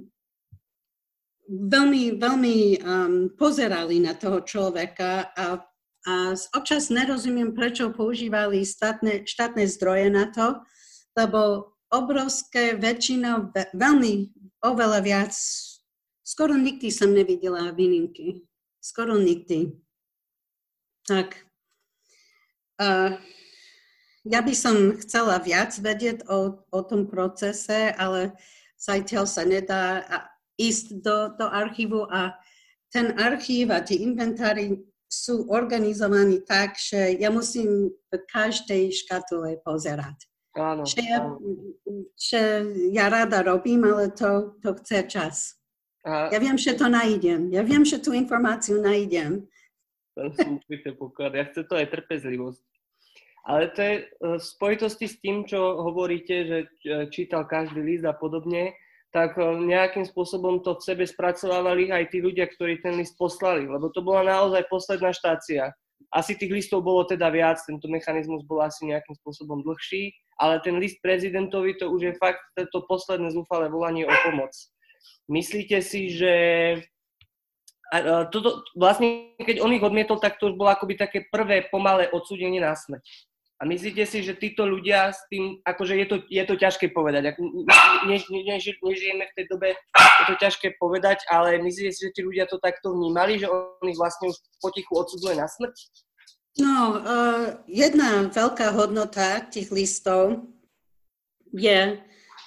veľmi, 1.46 2.16
veľmi 2.16 2.58
um, 2.80 3.14
pozerali 3.36 4.00
na 4.00 4.16
toho 4.16 4.40
človeka 4.40 5.36
a 5.36 5.60
a 6.06 6.38
občas 6.54 6.86
nerozumiem, 6.86 7.50
prečo 7.50 7.90
používali 7.90 8.62
štátne, 8.62 9.26
štátne 9.26 9.66
zdroje 9.66 10.06
na 10.06 10.30
to, 10.30 10.62
lebo 11.18 11.74
obrovské 11.90 12.78
väčšina, 12.78 13.50
veľmi 13.74 14.30
oveľa 14.62 15.00
viac, 15.02 15.34
skoro 16.22 16.54
nikdy 16.54 16.94
som 16.94 17.10
nevidela 17.10 17.74
výnimky. 17.74 18.46
Skoro 18.78 19.18
nikdy. 19.18 19.74
Tak. 21.10 21.34
Uh, 22.78 23.18
ja 24.22 24.42
by 24.42 24.54
som 24.54 24.94
chcela 25.02 25.42
viac 25.42 25.74
vedieť 25.74 26.26
o, 26.30 26.62
o 26.70 26.80
tom 26.86 27.10
procese, 27.10 27.90
ale 27.98 28.34
zatiaľ 28.78 29.26
sa 29.26 29.42
nedá 29.42 30.06
ísť 30.54 31.02
do, 31.02 31.34
do 31.34 31.46
archívu 31.50 32.06
a 32.10 32.34
ten 32.94 33.14
archív 33.18 33.74
a 33.74 33.82
tie 33.82 34.02
inventáry 34.02 34.86
sú 35.06 35.46
organizovaní 35.48 36.42
tak, 36.42 36.74
že 36.76 37.14
ja 37.18 37.30
musím 37.30 37.94
v 38.10 38.12
každej 38.26 38.90
škatule 38.92 39.62
pozerať. 39.62 40.18
Áno, 40.56 40.88
že, 40.88 41.04
ja, 41.04 41.20
že 42.16 42.40
ja 42.90 43.12
rada 43.12 43.44
robím, 43.44 43.84
ale 43.84 44.08
to, 44.16 44.56
to 44.64 44.72
chce 44.80 44.98
čas. 45.06 45.36
A... 46.06 46.32
Ja 46.32 46.40
viem, 46.40 46.56
že 46.56 46.72
to 46.72 46.88
nájdem. 46.88 47.52
Ja 47.52 47.60
viem, 47.60 47.84
že 47.84 48.00
tú 48.00 48.16
informáciu 48.16 48.80
nájdem. 48.80 49.44
To 50.16 50.32
sú 50.32 50.96
poklad. 50.96 51.36
Ja 51.36 51.44
chce 51.44 51.68
to 51.68 51.76
aj 51.76 51.92
trpezlivosť. 51.92 52.64
Ale 53.46 53.70
to 53.70 53.78
je 53.78 53.94
e, 53.94 54.04
v 54.40 54.42
spojitosti 54.42 55.06
s 55.06 55.20
tým, 55.22 55.46
čo 55.46 55.60
hovoríte, 55.84 56.34
že 56.48 56.58
e, 56.66 56.66
čítal 57.12 57.46
každý 57.46 57.78
list 57.78 58.02
a 58.08 58.16
podobne, 58.16 58.74
tak 59.16 59.40
eh, 59.40 59.48
nejakým 59.48 60.04
spôsobom 60.04 60.60
to 60.60 60.76
v 60.76 60.84
sebe 60.84 61.04
spracovávali 61.08 61.88
aj 61.88 62.12
tí 62.12 62.20
ľudia, 62.20 62.44
ktorí 62.44 62.84
ten 62.84 63.00
list 63.00 63.16
poslali, 63.16 63.64
lebo 63.64 63.88
to 63.88 64.04
bola 64.04 64.28
naozaj 64.28 64.68
posledná 64.68 65.16
štácia. 65.16 65.72
Asi 66.12 66.36
tých 66.36 66.52
listov 66.52 66.84
bolo 66.84 67.08
teda 67.08 67.32
viac, 67.32 67.56
tento 67.64 67.88
mechanizmus 67.88 68.44
bol 68.44 68.60
asi 68.60 68.84
nejakým 68.84 69.16
spôsobom 69.24 69.64
dlhší, 69.64 70.12
ale 70.36 70.60
ten 70.60 70.76
list 70.76 71.00
prezidentovi 71.00 71.80
to 71.80 71.88
už 71.88 72.00
je 72.04 72.12
fakt 72.20 72.44
to 72.54 72.78
posledné 72.84 73.32
zúfale 73.32 73.72
volanie 73.72 74.04
o 74.04 74.14
pomoc. 74.22 74.52
Myslíte 75.26 75.82
si, 75.82 76.12
že 76.12 76.34
toto, 78.30 78.62
vlastne 78.78 79.34
keď 79.40 79.64
on 79.64 79.74
ich 79.74 79.82
odmietol, 79.82 80.22
tak 80.22 80.38
to 80.38 80.52
už 80.52 80.54
bolo 80.54 80.70
akoby 80.70 80.94
také 80.94 81.26
prvé 81.26 81.66
pomalé 81.66 82.06
odsúdenie 82.12 82.62
na 82.62 82.76
smrť. 82.76 83.02
A 83.56 83.64
myslíte 83.64 84.04
si, 84.04 84.20
že 84.20 84.36
títo 84.36 84.68
ľudia 84.68 85.16
s 85.16 85.24
tým, 85.32 85.64
akože 85.64 85.96
je 85.96 86.06
to, 86.06 86.16
je 86.28 86.44
to 86.44 86.54
ťažké 86.60 86.92
povedať, 86.92 87.32
ako, 87.32 87.40
ne, 87.64 88.18
ne, 88.20 88.42
ne, 88.44 88.56
nežijeme 88.60 89.24
v 89.24 89.36
tej 89.36 89.46
dobe, 89.48 89.72
je 89.72 90.24
to 90.28 90.34
ťažké 90.36 90.76
povedať, 90.76 91.24
ale 91.32 91.56
myslíte 91.64 91.88
si, 91.88 92.00
že 92.04 92.14
tí 92.14 92.20
ľudia 92.20 92.44
to 92.44 92.60
takto 92.60 92.92
vnímali, 92.92 93.40
že 93.40 93.48
oni 93.48 93.96
vlastne 93.96 94.28
už 94.28 94.36
potichu 94.60 94.92
odsudzuje 94.92 95.40
na 95.40 95.48
smrť? 95.48 95.72
No, 96.60 97.00
uh, 97.00 97.46
jedna 97.64 98.28
veľká 98.28 98.76
hodnota 98.76 99.40
tých 99.48 99.72
listov 99.72 100.52
je, 101.48 101.96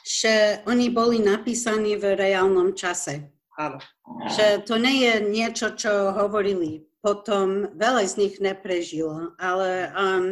že 0.06 0.62
oni 0.70 0.94
boli 0.94 1.22
napísaní 1.22 1.98
v 1.98 2.18
reálnom 2.18 2.78
čase. 2.78 3.34
Áno. 3.58 3.82
Že 4.30 4.66
to 4.66 4.78
nie 4.78 5.10
je 5.10 5.16
niečo, 5.26 5.74
čo 5.74 6.14
hovorili 6.14 6.86
potom, 7.02 7.76
veľa 7.80 8.04
z 8.06 8.14
nich 8.18 8.36
neprežilo, 8.42 9.36
ale 9.40 9.94
um, 9.94 10.26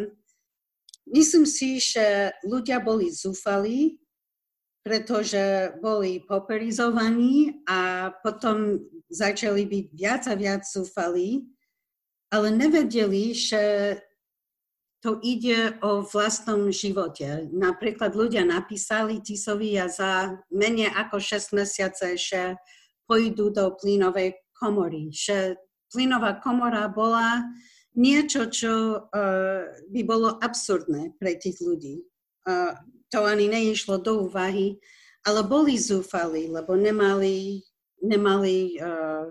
myslím 1.14 1.46
si, 1.46 1.80
že 1.80 2.36
ľudia 2.44 2.80
boli 2.84 3.12
zúfali, 3.12 4.00
pretože 4.84 5.76
boli 5.84 6.24
poperizovaní 6.24 7.64
a 7.68 8.12
potom 8.24 8.80
začali 9.12 9.68
byť 9.68 9.86
viac 9.92 10.24
a 10.32 10.36
viac 10.36 10.64
zúfali 10.64 11.44
ale 12.32 12.52
nevedeli, 12.52 13.32
že 13.32 13.96
to 15.00 15.22
ide 15.24 15.78
o 15.86 16.04
vlastnom 16.04 16.68
živote. 16.74 17.48
Napríklad 17.54 18.18
ľudia 18.18 18.44
napísali 18.44 19.22
Tisovi 19.22 19.78
a 19.78 19.88
za 19.88 20.36
menej 20.50 20.92
ako 20.92 21.22
6 21.22 21.54
mesiace, 21.56 22.18
že 22.18 22.58
pôjdu 23.08 23.54
do 23.54 23.72
plynovej 23.78 24.36
komory. 24.58 25.14
Že 25.14 25.56
plynová 25.94 26.42
komora 26.44 26.90
bola 26.92 27.46
niečo, 27.98 28.48
čo 28.54 28.74
uh, 29.02 29.62
by 29.90 30.02
bolo 30.06 30.38
absurdné 30.38 31.18
pre 31.18 31.36
tých 31.36 31.58
ľudí. 31.60 32.06
Uh, 32.46 32.78
to 33.10 33.26
ani 33.26 33.50
neišlo 33.50 34.00
do 34.00 34.30
úvahy, 34.30 34.78
ale 35.26 35.42
boli 35.44 35.76
zúfali, 35.76 36.48
lebo 36.48 36.78
nemali, 36.78 37.66
nemali 38.00 38.78
uh, 38.80 39.28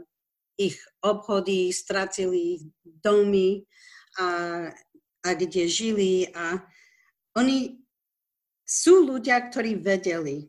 ich 0.58 0.76
obchody, 1.00 1.70
stratili 1.70 2.60
domy, 2.84 3.64
a, 4.16 4.28
a 5.20 5.28
kde 5.36 5.68
žili. 5.68 6.32
A 6.32 6.64
oni 7.36 7.76
sú 8.64 9.04
ľudia, 9.04 9.38
ktorí 9.48 9.76
vedeli. 9.76 10.48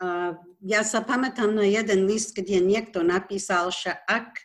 A 0.00 0.36
ja 0.64 0.80
sa 0.84 1.04
pamätám 1.04 1.52
na 1.52 1.64
jeden 1.64 2.08
list, 2.08 2.32
kde 2.36 2.60
niekto 2.60 3.04
napísal, 3.04 3.72
že 3.72 3.92
ak 4.08 4.40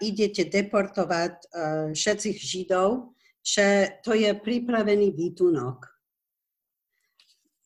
idete 0.00 0.48
deportovať 0.48 1.32
a, 1.32 1.46
všetkých 1.92 2.38
Židov, 2.40 3.12
že 3.44 4.00
to 4.04 4.16
je 4.16 4.32
pripravený 4.32 5.12
výtunok. 5.12 5.84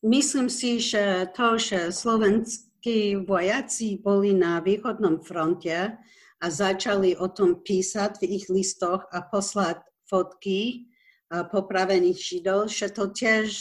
Myslím 0.02 0.50
si, 0.50 0.82
že 0.82 1.30
to, 1.30 1.54
že 1.59 1.94
Slovensk, 1.94 2.75
keď 2.82 3.23
vojaci 3.23 4.02
boli 4.02 4.35
na 4.35 4.59
východnom 4.59 5.23
fronte 5.23 5.94
a 6.42 6.47
začali 6.50 7.14
o 7.14 7.30
tom 7.30 7.62
písať 7.62 8.18
v 8.18 8.42
ich 8.42 8.50
listoch 8.50 9.06
a 9.14 9.23
poslať 9.23 9.78
fotky 10.11 10.90
popravených 11.30 12.18
židov, 12.18 12.66
že 12.66 12.90
to 12.90 13.14
tiež 13.14 13.54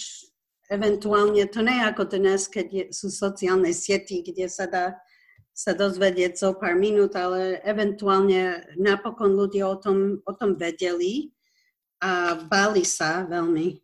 eventuálne, 0.74 1.45
to 1.45 1.62
nie 1.62 1.77
ako 1.86 2.10
dnes, 2.10 2.50
keď 2.50 2.89
sú 2.89 3.13
sociálne 3.13 3.69
sieti, 3.69 4.25
kde 4.25 4.50
sa 4.50 4.65
dá 4.65 4.98
sa 5.51 5.75
dozvedieť 5.75 6.39
zo 6.39 6.55
pár 6.58 6.79
minút, 6.79 7.13
ale 7.13 7.60
eventuálne 7.62 8.72
napokon 8.79 9.36
ľudia 9.36 9.67
o 9.67 9.77
tom, 9.77 10.24
o 10.24 10.34
tom 10.34 10.55
vedeli 10.55 11.29
a 12.01 12.39
báli 12.48 12.88
sa 12.88 13.27
veľmi. 13.29 13.77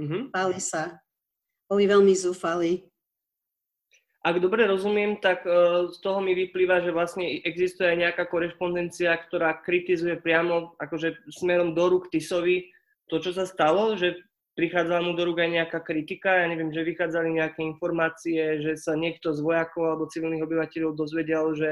Mm-hmm. 0.00 0.22
Báli 0.32 0.58
sa. 0.58 0.98
Boli 1.68 1.86
veľmi 1.86 2.14
zúfali 2.16 2.86
ak 4.26 4.42
dobre 4.42 4.66
rozumiem, 4.66 5.22
tak 5.22 5.46
e, 5.46 5.50
z 5.94 6.02
toho 6.02 6.18
mi 6.18 6.34
vyplýva, 6.34 6.82
že 6.82 6.90
vlastne 6.90 7.38
existuje 7.46 7.86
aj 7.86 7.98
nejaká 8.02 8.24
korešpondencia, 8.26 9.14
ktorá 9.30 9.62
kritizuje 9.62 10.18
priamo 10.18 10.74
akože 10.82 11.30
smerom 11.30 11.78
do 11.78 11.86
rúk 11.86 12.10
Tisovi 12.10 12.66
to, 13.06 13.22
čo 13.22 13.30
sa 13.30 13.46
stalo, 13.46 13.94
že 13.94 14.18
prichádzala 14.56 15.04
mu 15.04 15.12
do 15.12 15.28
rúk 15.28 15.44
aj 15.44 15.50
nejaká 15.52 15.78
kritika, 15.84 16.42
ja 16.42 16.48
neviem, 16.48 16.72
že 16.72 16.82
vychádzali 16.82 17.28
nejaké 17.36 17.60
informácie, 17.62 18.64
že 18.64 18.72
sa 18.80 18.96
niekto 18.96 19.36
z 19.36 19.44
vojakov 19.44 19.84
alebo 19.84 20.08
civilných 20.08 20.42
obyvateľov 20.42 20.96
dozvedel, 20.96 21.52
že 21.52 21.70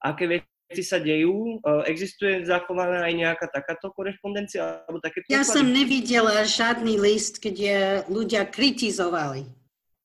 aké 0.00 0.40
veci 0.40 0.82
sa 0.82 0.96
dejú. 0.96 1.60
E, 1.60 1.84
existuje 1.92 2.42
zachovaná 2.48 3.04
aj 3.04 3.14
nejaká 3.14 3.46
takáto 3.52 3.92
korešpondencia? 3.92 4.88
Alebo 4.88 5.04
takéto 5.04 5.28
ja 5.28 5.44
som 5.44 5.68
nevidela 5.68 6.40
žiadny 6.42 6.96
list, 6.96 7.38
kde 7.44 8.02
ľudia 8.08 8.48
kritizovali. 8.48 9.44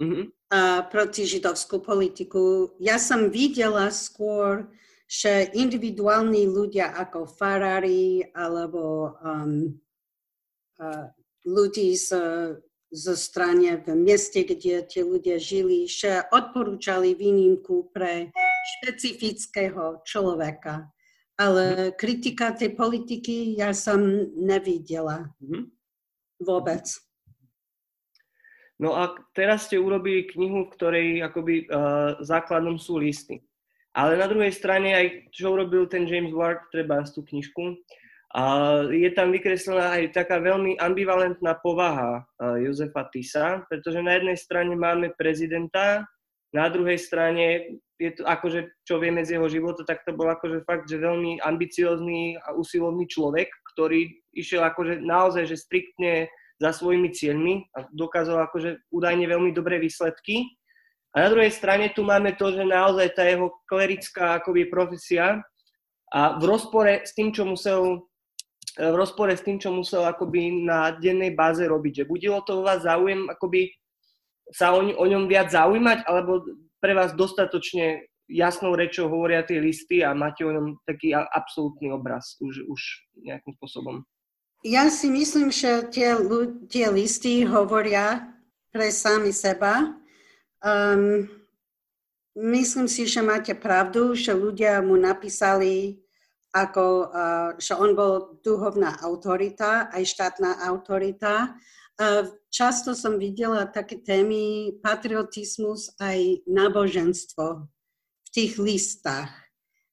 Mm-hmm 0.04 0.41
uh, 0.52 0.82
proti 0.91 1.24
židovskú 1.24 1.80
politiku. 1.80 2.76
Ja 2.78 3.00
som 3.00 3.32
videla 3.32 3.88
skôr, 3.89 4.67
že 5.08 5.52
individuálni 5.56 6.47
ľudia 6.47 6.91
ako 6.95 7.28
farári 7.28 8.32
alebo 8.32 9.15
um, 9.19 9.76
uh, 10.80 11.08
ľudí 11.46 11.96
z, 11.98 12.10
zo 12.92 13.16
strane 13.16 13.80
v 13.80 13.96
meste, 13.96 14.44
kde 14.44 14.84
tie 14.84 15.02
ľudia 15.02 15.40
žili, 15.40 15.88
že 15.88 16.28
odporúčali 16.30 17.16
výnimku 17.16 17.90
pre 17.96 18.30
špecifického 18.78 20.04
človeka. 20.04 20.92
Ale 21.40 21.96
kritika 21.98 22.54
tej 22.54 22.78
politiky 22.78 23.58
ja 23.58 23.74
som 23.74 24.04
nevidela. 24.38 25.32
Mm-hmm. 25.42 25.64
Vôbec. 26.46 26.86
No 28.82 28.98
a 28.98 29.14
teraz 29.38 29.70
ste 29.70 29.78
urobili 29.78 30.26
knihu, 30.26 30.66
v 30.66 30.74
ktorej 30.74 31.08
akoby 31.22 31.70
uh, 31.70 32.18
základom 32.26 32.82
sú 32.82 32.98
listy. 32.98 33.46
Ale 33.94 34.18
na 34.18 34.26
druhej 34.26 34.50
strane 34.50 34.90
aj 34.96 35.06
čo 35.30 35.54
urobil 35.54 35.86
ten 35.86 36.10
James 36.10 36.34
Ward, 36.34 36.66
treba 36.74 37.06
tú 37.06 37.22
knižku, 37.22 37.78
a 38.32 38.44
je 38.88 39.12
tam 39.12 39.36
vykreslená 39.36 40.00
aj 40.00 40.15
taká 40.15 40.39
veľmi 40.39 40.80
ambivalentná 40.80 41.60
povaha 41.60 42.24
uh, 42.24 42.56
Jozefa 42.63 43.12
Tisa, 43.12 43.67
pretože 43.67 44.00
na 44.00 44.15
jednej 44.15 44.39
strane 44.39 44.72
máme 44.72 45.12
prezidenta, 45.20 46.08
na 46.52 46.67
druhej 46.72 47.00
strane 47.00 47.76
je 48.00 48.12
to 48.15 48.24
akože, 48.28 48.72
čo 48.84 49.00
vieme 49.00 49.24
z 49.24 49.36
jeho 49.36 49.48
života, 49.52 49.84
tak 49.88 50.04
to 50.04 50.15
bol 50.15 50.28
akože 50.28 50.63
fakt, 50.67 50.88
že 50.88 51.00
veľmi 51.00 51.44
ambiciózny 51.44 52.39
a 52.39 52.56
usilovný 52.56 53.08
človek, 53.08 53.48
ktorý 53.72 54.10
išiel 54.36 54.63
akože 54.67 55.00
naozaj, 55.00 55.48
že 55.48 55.60
striktne 55.60 56.28
za 56.60 56.72
svojimi 56.76 57.12
cieľmi 57.12 57.67
a 57.76 57.88
dokázal 57.94 58.48
akože 58.48 58.89
údajne 58.91 59.26
veľmi 59.28 59.52
dobré 59.56 59.80
výsledky. 59.80 60.46
A 61.15 61.28
na 61.28 61.32
druhej 61.32 61.52
strane 61.52 61.91
tu 61.91 62.04
máme 62.04 62.36
to, 62.36 62.52
že 62.52 62.63
naozaj 62.63 63.12
tá 63.15 63.28
jeho 63.28 63.52
klerická 63.67 64.39
akoby 64.39 64.67
profesia 64.72 65.44
a 66.12 66.36
v 66.36 66.44
rozpore 66.44 67.04
s 67.04 67.15
tým, 67.15 67.32
čo 67.32 67.48
musel 67.48 68.11
v 68.80 68.96
rozpore 68.96 69.36
s 69.36 69.44
tým, 69.44 69.60
čo 69.60 69.76
musel 69.76 70.08
akoby 70.08 70.64
na 70.64 70.96
dennej 70.96 71.36
báze 71.36 71.64
robiť. 71.68 72.04
Že 72.04 72.12
budilo 72.12 72.40
to 72.46 72.64
vás 72.64 72.84
záujem 72.88 73.28
akoby 73.28 73.72
sa 74.52 74.76
o, 74.76 74.84
o 74.84 75.06
ňom 75.08 75.32
viac 75.32 75.52
zaujímať, 75.52 76.04
alebo 76.08 76.44
pre 76.84 76.92
vás 76.92 77.16
dostatočne 77.16 78.12
jasnou 78.32 78.76
rečou 78.76 79.12
hovoria 79.12 79.44
tie 79.44 79.60
listy 79.60 80.04
a 80.04 80.16
máte 80.16 80.44
o 80.48 80.52
ňom 80.52 80.80
taký 80.88 81.12
absolútny 81.16 81.92
obraz 81.92 82.40
už, 82.40 82.64
už 82.68 82.82
nejakým 83.28 83.56
spôsobom. 83.60 84.04
Ja 84.62 84.88
si 84.94 85.10
myslím, 85.10 85.50
že 85.50 85.90
tie, 85.90 86.16
tie 86.70 86.86
listy 86.94 87.44
hovoria 87.44 88.30
pre 88.70 88.94
sami 88.94 89.34
seba. 89.34 89.98
Um, 90.62 91.28
myslím 92.38 92.86
si, 92.86 93.10
že 93.10 93.26
máte 93.26 93.58
pravdu, 93.58 94.14
že 94.14 94.38
ľudia 94.38 94.80
mu 94.86 94.96
napísali, 94.96 96.00
ako, 96.52 96.86
uh, 97.08 97.50
že 97.56 97.74
on 97.76 97.96
bol 97.96 98.38
duhovná 98.44 99.00
autorita, 99.00 99.88
aj 99.92 100.04
štátna 100.04 100.64
autorita. 100.68 101.56
Uh, 101.96 102.28
často 102.52 102.92
som 102.92 103.16
videla 103.16 103.68
také 103.68 104.04
témy 104.04 104.76
patriotizmus 104.84 105.96
aj 106.00 106.44
náboženstvo 106.48 107.68
v 108.24 108.30
tých 108.36 108.60
listách. 108.60 109.32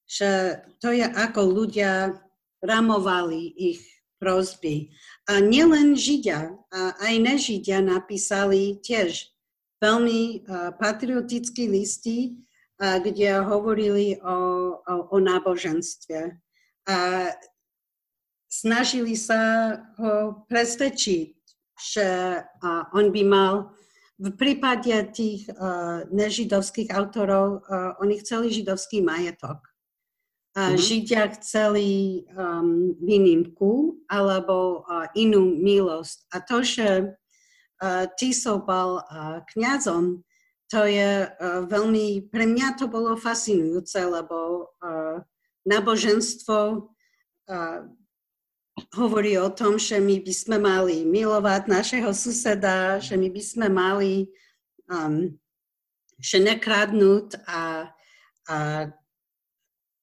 Že 0.09 0.61
to 0.83 0.89
je 0.91 1.05
ako 1.05 1.41
ľudia 1.47 2.19
ramovali 2.59 3.55
ich 3.55 3.81
prosby. 4.19 4.91
A 5.31 5.39
nielen 5.39 5.95
Židia, 5.95 6.51
a 6.75 6.79
aj 6.99 7.13
nežidia 7.23 7.79
napísali 7.79 8.81
tiež 8.83 9.31
veľmi 9.79 10.43
patriotické 10.75 11.71
listy, 11.71 12.35
kde 12.79 13.39
hovorili 13.43 14.19
o, 14.19 14.35
o, 14.83 14.95
o 15.11 15.17
náboženstve. 15.19 16.35
A 16.89 16.97
snažili 18.49 19.13
sa 19.13 19.77
ho 20.01 20.41
presvedčiť, 20.49 21.37
že 21.77 22.07
on 22.97 23.13
by 23.13 23.23
mal 23.23 23.53
v 24.19 24.35
prípade 24.35 24.91
tých 25.15 25.47
uh, 25.47 26.03
nežidovských 26.11 26.91
autorov, 26.91 27.63
uh, 27.63 27.95
oni 28.03 28.19
chceli 28.19 28.51
židovský 28.51 28.99
majetok 28.99 29.63
mm-hmm. 30.59 30.77
Židia 30.77 31.23
chceli 31.39 31.89
um, 32.35 32.95
výnimku 32.99 34.03
alebo 34.09 34.83
uh, 34.83 35.07
inú 35.15 35.55
milosť. 35.55 36.17
A 36.33 36.35
to, 36.43 36.57
že 36.65 36.87
uh, 37.15 38.05
Tiso 38.19 38.59
bol 38.59 38.99
uh, 38.99 39.45
kniazom, 39.53 40.25
to 40.69 40.85
je 40.85 41.25
uh, 41.25 41.61
veľmi, 41.65 42.29
pre 42.29 42.45
mňa 42.45 42.77
to 42.77 42.85
bolo 42.91 43.17
fascinujúce, 43.17 43.97
lebo 44.05 44.69
uh, 44.83 45.23
náboženstvo 45.69 46.89
hovorí 48.95 49.37
o 49.37 49.49
tom, 49.53 49.77
že 49.77 49.99
my 49.99 50.23
by 50.23 50.33
sme 50.33 50.57
mali 50.57 51.03
milovať 51.05 51.67
našeho 51.67 52.09
suseda, 52.15 52.97
že 52.97 53.19
my 53.19 53.29
by 53.29 53.41
sme 53.43 53.67
mali 53.69 54.31
um, 54.89 55.35
že 56.19 56.43
nekradnúť 56.43 57.47
a, 57.47 57.87
a 58.51 58.57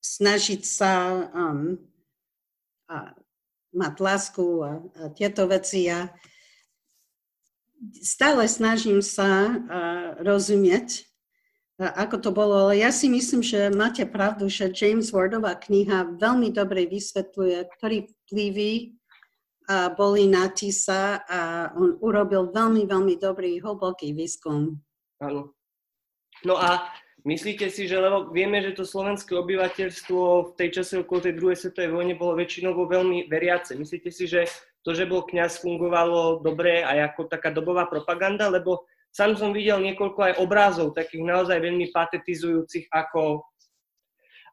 snažiť 0.01 0.63
sa 0.65 0.93
um, 1.29 1.77
a 2.89 3.13
mať 3.77 3.95
lásku 4.01 4.47
a, 4.65 4.81
a 4.81 5.03
tieto 5.13 5.45
veci. 5.45 5.93
A 5.93 6.09
stále 8.01 8.49
snažím 8.49 9.05
sa 9.05 9.53
uh, 9.53 9.59
rozumieť 10.25 11.05
ako 11.77 12.17
to 12.25 12.31
bolo, 12.33 12.69
ale 12.69 12.81
ja 12.81 12.89
si 12.89 13.13
myslím, 13.13 13.45
že 13.45 13.69
máte 13.69 14.09
pravdu, 14.09 14.49
že 14.49 14.73
James 14.73 15.13
Wardová 15.13 15.61
kniha 15.61 16.17
veľmi 16.17 16.49
dobre 16.49 16.89
vysvetľuje, 16.89 17.69
ktorý 17.77 18.09
vplyvy 18.09 18.97
boli 19.99 20.25
na 20.31 20.49
TISA 20.49 21.27
a 21.27 21.41
on 21.77 22.01
urobil 22.01 22.49
veľmi, 22.55 22.89
veľmi 22.89 23.21
dobrý, 23.21 23.61
hlboký 23.61 24.17
výskum. 24.17 24.79
Áno. 25.21 25.53
No 26.49 26.55
a 26.57 26.89
myslíte 27.29 27.69
si, 27.69 27.85
že 27.85 28.01
lebo 28.01 28.31
vieme, 28.33 28.63
že 28.65 28.73
to 28.73 28.89
slovenské 28.89 29.37
obyvateľstvo 29.37 30.21
v 30.49 30.51
tej 30.57 30.81
čase 30.81 31.03
okolo 31.03 31.29
tej 31.29 31.35
druhej 31.37 31.59
svetovej 31.61 31.93
vojne 31.93 32.15
bolo 32.17 32.39
väčšinou 32.41 32.73
veľmi 32.73 33.29
veriace. 33.29 33.77
Myslíte 33.77 34.09
si, 34.09 34.25
že 34.25 34.49
to, 34.87 34.95
že 34.95 35.05
bol 35.05 35.27
kňaz, 35.27 35.61
fungovalo 35.61 36.41
dobre 36.47 36.87
aj 36.87 37.13
ako 37.13 37.27
taká 37.27 37.51
dobová 37.51 37.91
propaganda, 37.91 38.47
lebo 38.47 38.87
Sám 39.17 39.33
som 39.41 39.57
videl 39.57 39.81
niekoľko 39.81 40.21
aj 40.21 40.35
obrázov, 40.45 40.93
takých 40.93 41.25
naozaj 41.25 41.57
veľmi 41.57 41.89
patetizujúcich, 41.89 42.93
ako, 42.93 43.49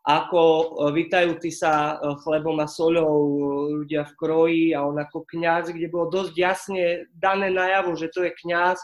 ako 0.08 0.39
e, 0.39 0.65
vytajúci 1.04 1.52
sa 1.52 1.99
e, 1.99 2.15
chlebom 2.23 2.63
a 2.63 2.67
soľou 2.71 3.12
e, 3.12 3.39
ľudia 3.84 4.08
v 4.08 4.15
kroji 4.15 4.65
a 4.71 4.88
on 4.88 4.95
ako 4.95 5.28
kňaz, 5.28 5.76
kde 5.76 5.91
bolo 5.91 6.08
dosť 6.08 6.34
jasne 6.39 7.12
dané 7.12 7.52
najavo, 7.52 7.91
že 7.99 8.08
to 8.08 8.23
je 8.23 8.32
kňaz, 8.39 8.80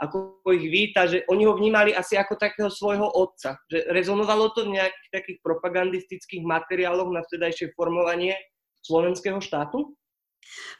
ako 0.00 0.40
ich 0.48 0.64
víta, 0.64 1.04
že 1.04 1.28
oni 1.28 1.44
ho 1.44 1.52
vnímali 1.52 1.92
asi 1.92 2.16
ako 2.16 2.40
takého 2.40 2.72
svojho 2.72 3.12
otca. 3.12 3.60
Že 3.68 3.84
rezonovalo 3.92 4.56
to 4.56 4.64
v 4.64 4.80
nejakých 4.80 5.10
takých 5.12 5.38
propagandistických 5.44 6.40
materiáloch 6.40 7.12
na 7.12 7.20
vtedajšie 7.20 7.76
formovanie 7.76 8.32
slovenského 8.80 9.44
štátu? 9.44 9.92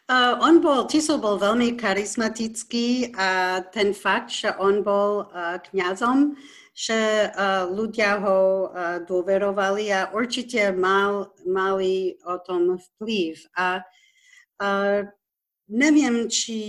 Uh, 0.08 0.40
on 0.40 0.64
bol, 0.64 0.88
Tiso 0.88 1.20
bol 1.20 1.36
veľmi 1.36 1.76
charizmatický 1.76 3.12
a 3.12 3.60
ten 3.68 3.92
fakt, 3.92 4.32
že 4.32 4.56
on 4.56 4.80
bol 4.80 5.28
uh, 5.28 5.60
kňazom, 5.68 6.32
že 6.72 7.28
uh, 7.28 7.68
ľudia 7.68 8.16
ho 8.22 8.72
uh, 8.72 9.02
dôverovali 9.04 9.92
a 9.92 10.08
určite 10.16 10.72
mal, 10.72 11.34
mali 11.44 12.16
o 12.24 12.40
tom 12.40 12.80
vplyv. 12.80 13.36
A 13.58 13.84
uh, 14.64 15.04
neviem, 15.68 16.24
či 16.32 16.60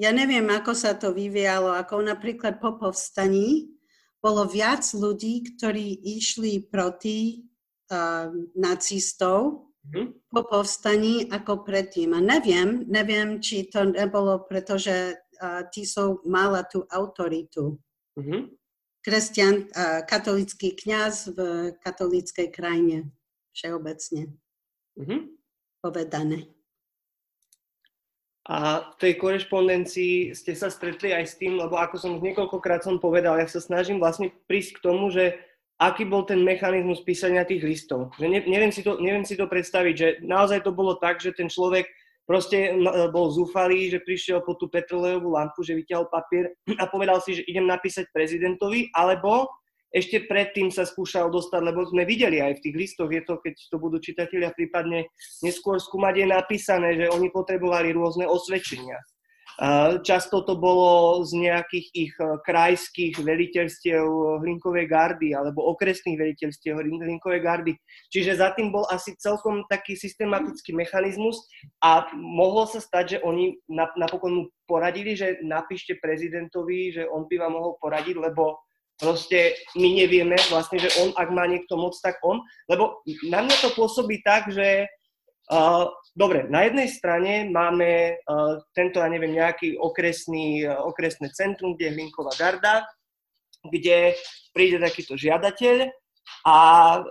ja 0.00 0.16
neviem, 0.16 0.48
ako 0.48 0.72
sa 0.72 0.96
to 0.96 1.12
vyvíjalo, 1.12 1.76
ako 1.76 2.00
napríklad 2.00 2.56
po 2.56 2.80
povstaní 2.80 3.68
bolo 4.16 4.48
viac 4.48 4.80
ľudí, 4.96 5.44
ktorí 5.52 6.00
išli 6.16 6.64
proti 6.64 7.44
uh, 7.92 8.32
nacistov. 8.56 9.69
Po 10.30 10.40
povstaní 10.46 11.26
ako 11.32 11.64
predtým. 11.64 12.14
A 12.14 12.20
neviem, 12.20 12.84
neviem, 12.86 13.40
či 13.40 13.66
to 13.66 13.88
nebolo, 13.88 14.44
pretože 14.44 15.16
uh, 15.16 15.66
Tisov 15.72 16.22
mala 16.28 16.62
tú 16.68 16.84
autoritu. 16.92 17.80
Mm-hmm. 18.20 18.40
Kresťan, 19.00 19.54
uh, 19.72 20.04
katolický 20.04 20.76
kňaz 20.76 21.32
v 21.32 21.38
katolíckej 21.80 22.52
krajine 22.52 23.10
všeobecne 23.56 24.36
mm-hmm. 25.00 25.20
povedané. 25.80 26.52
A 28.50 28.82
v 28.82 28.94
tej 28.98 29.12
korešpondencii 29.20 30.34
ste 30.34 30.58
sa 30.58 30.72
stretli 30.72 31.14
aj 31.14 31.24
s 31.28 31.38
tým, 31.38 31.54
lebo 31.54 31.78
ako 31.78 31.96
som 32.00 32.10
už 32.18 32.24
niekoľkokrát 32.24 32.82
som 32.82 32.98
povedal, 32.98 33.38
ja 33.38 33.46
sa 33.46 33.62
snažím 33.62 34.02
vlastne 34.02 34.32
prísť 34.50 34.80
k 34.80 34.84
tomu, 34.84 35.12
že 35.12 35.38
aký 35.80 36.04
bol 36.04 36.28
ten 36.28 36.44
mechanizmus 36.44 37.00
písania 37.00 37.48
tých 37.48 37.64
listov. 37.64 38.12
Že 38.20 38.28
ne, 38.28 38.40
neviem, 38.44 38.68
si 38.68 38.84
to, 38.84 39.00
neviem 39.00 39.24
si 39.24 39.32
to 39.32 39.48
predstaviť, 39.48 39.94
že 39.96 40.08
naozaj 40.20 40.60
to 40.60 40.76
bolo 40.76 41.00
tak, 41.00 41.24
že 41.24 41.32
ten 41.32 41.48
človek 41.48 41.88
proste 42.28 42.76
bol 43.10 43.32
zúfalý, 43.32 43.88
že 43.90 44.04
prišiel 44.04 44.44
po 44.44 44.54
tú 44.54 44.68
petrolejovú 44.68 45.34
lampu, 45.34 45.64
že 45.64 45.74
vyťahol 45.74 46.06
papier 46.12 46.52
a 46.78 46.84
povedal 46.86 47.18
si, 47.24 47.40
že 47.40 47.48
idem 47.48 47.64
napísať 47.66 48.06
prezidentovi, 48.12 48.92
alebo 48.94 49.48
ešte 49.90 50.30
predtým 50.30 50.70
sa 50.70 50.86
skúšal 50.86 51.34
dostať, 51.34 51.60
lebo 51.66 51.82
sme 51.82 52.06
videli 52.06 52.38
aj 52.38 52.62
v 52.62 52.62
tých 52.62 52.76
listoch, 52.78 53.10
je 53.10 53.26
to, 53.26 53.42
keď 53.42 53.54
to 53.58 53.76
budú 53.82 53.98
čitatelia 53.98 54.54
prípadne 54.54 55.10
neskôr 55.42 55.82
skúmať, 55.82 56.14
je 56.22 56.26
napísané, 56.30 56.88
že 56.94 57.10
oni 57.10 57.26
potrebovali 57.34 57.90
rôzne 57.90 58.30
osvedčenia. 58.30 59.02
Často 60.00 60.40
to 60.40 60.56
bolo 60.56 61.20
z 61.28 61.36
nejakých 61.36 61.86
ich 61.92 62.14
e, 62.16 62.40
krajských 62.48 63.20
veliteľstiev 63.20 64.40
hlinkovej 64.40 64.88
gardy 64.88 65.36
alebo 65.36 65.68
okresných 65.76 66.16
veliteľstiev 66.16 66.80
hlinkovej 66.80 67.44
gardy. 67.44 67.76
Čiže 68.08 68.40
za 68.40 68.56
tým 68.56 68.72
bol 68.72 68.88
asi 68.88 69.12
celkom 69.20 69.68
taký 69.68 70.00
systematický 70.00 70.72
mechanizmus 70.72 71.44
a 71.84 72.08
mohlo 72.16 72.64
sa 72.64 72.80
stať, 72.80 73.04
že 73.04 73.18
oni 73.20 73.60
napokon 74.00 74.32
mu 74.32 74.44
poradili, 74.64 75.12
že 75.12 75.44
napíšte 75.44 76.00
prezidentovi, 76.00 76.96
že 76.96 77.02
on 77.04 77.28
by 77.28 77.36
vám 77.36 77.52
mohol 77.52 77.76
poradiť, 77.84 78.16
lebo 78.16 78.64
proste 78.96 79.60
my 79.76 79.92
nevieme 79.92 80.40
vlastne, 80.48 80.80
že 80.80 80.88
on, 81.04 81.12
ak 81.20 81.28
má 81.36 81.44
niekto 81.44 81.76
moc, 81.76 81.92
tak 82.00 82.16
on. 82.24 82.40
Lebo 82.64 83.04
na 83.28 83.44
mňa 83.44 83.56
to 83.60 83.76
pôsobí 83.76 84.24
tak, 84.24 84.48
že 84.48 84.88
dobre, 86.14 86.46
na 86.46 86.62
jednej 86.66 86.88
strane 86.88 87.50
máme 87.50 88.22
tento, 88.74 89.02
ja 89.02 89.08
neviem, 89.10 89.34
nejaký 89.34 89.74
okresný, 89.78 90.66
okresné 90.66 91.34
centrum, 91.34 91.74
kde 91.74 91.90
je 91.90 91.94
Hlinková 91.98 92.30
garda, 92.38 92.86
kde 93.66 94.14
príde 94.54 94.78
takýto 94.78 95.18
žiadateľ 95.18 95.90
a 96.46 96.56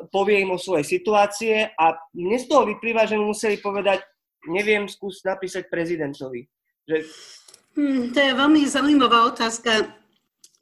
povie 0.10 0.48
im 0.48 0.56
o 0.56 0.60
svojej 0.62 0.88
situácie 0.88 1.68
a 1.76 1.86
mne 2.16 2.38
z 2.40 2.46
toho 2.48 2.66
vyplýva, 2.66 3.06
že 3.06 3.20
mu 3.20 3.36
museli 3.36 3.60
povedať, 3.60 4.02
neviem, 4.48 4.88
skús 4.88 5.22
napísať 5.22 5.68
prezidentovi. 5.68 6.48
Že... 6.88 6.98
Hmm, 7.76 8.10
to 8.16 8.18
je 8.18 8.34
veľmi 8.34 8.64
zaujímavá 8.66 9.30
otázka. 9.30 9.94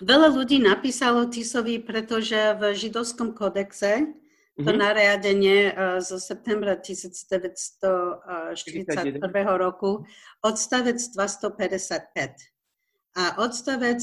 Veľa 0.01 0.33
ľudí 0.33 0.61
napísalo 0.61 1.29
Tisovi, 1.29 1.81
pretože 1.81 2.35
v 2.57 2.75
židovskom 2.75 3.33
kodexe 3.33 4.11
to 4.57 4.65
mm-hmm. 4.65 4.81
nariadenie 4.81 5.69
uh, 5.69 6.01
zo 6.01 6.17
septembra 6.17 6.81
1941 6.81 9.21
roku, 9.61 10.01
odstavec 10.41 10.97
255. 10.97 12.41
A 13.17 13.33
odstavec 13.37 14.01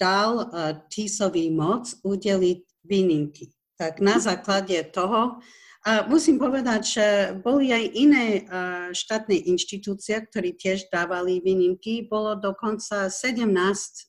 dal 0.00 0.48
uh, 0.48 0.80
TISový 0.88 1.52
moc 1.52 1.92
udeliť 2.00 2.88
výnimky. 2.88 3.52
Tak 3.76 4.00
na 4.00 4.16
základe 4.16 4.80
toho, 4.96 5.44
a 5.82 6.06
musím 6.06 6.38
povedať, 6.38 6.82
že 6.86 7.06
boli 7.42 7.74
aj 7.74 7.84
iné 7.92 8.46
uh, 8.46 8.94
štátne 8.94 9.34
inštitúcie, 9.34 10.14
ktorí 10.30 10.54
tiež 10.54 10.86
dávali 10.88 11.42
výnimky. 11.42 12.06
Bolo 12.06 12.38
dokonca 12.38 13.10
17 13.10 13.50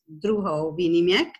druhov 0.05 0.77
výnimiek. 0.77 1.33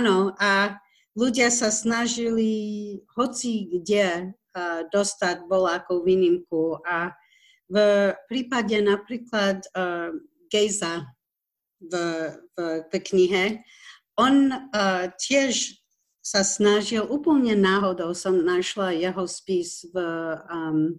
Áno, 0.00 0.32
a 0.40 0.80
ľudia 1.16 1.48
sa 1.48 1.72
snažili 1.72 3.00
hoci 3.16 3.72
kde 3.72 4.36
dostať 4.92 5.48
volákov 5.48 6.04
výnimku 6.04 6.80
a 6.84 7.12
v 7.66 7.76
prípade 8.30 8.78
napríklad 8.78 9.66
uh, 9.74 10.14
Gejza 10.48 11.10
v, 11.82 11.92
v, 12.54 12.56
v 12.86 12.92
knihe, 12.94 13.44
on 14.16 14.54
uh, 14.54 15.10
tiež 15.18 15.82
sa 16.22 16.42
snažil, 16.42 17.06
úplne 17.06 17.54
náhodou 17.58 18.14
som 18.14 18.38
našla 18.38 18.94
jeho 18.98 19.26
spis 19.26 19.86
v, 19.90 19.96
um, 20.50 20.98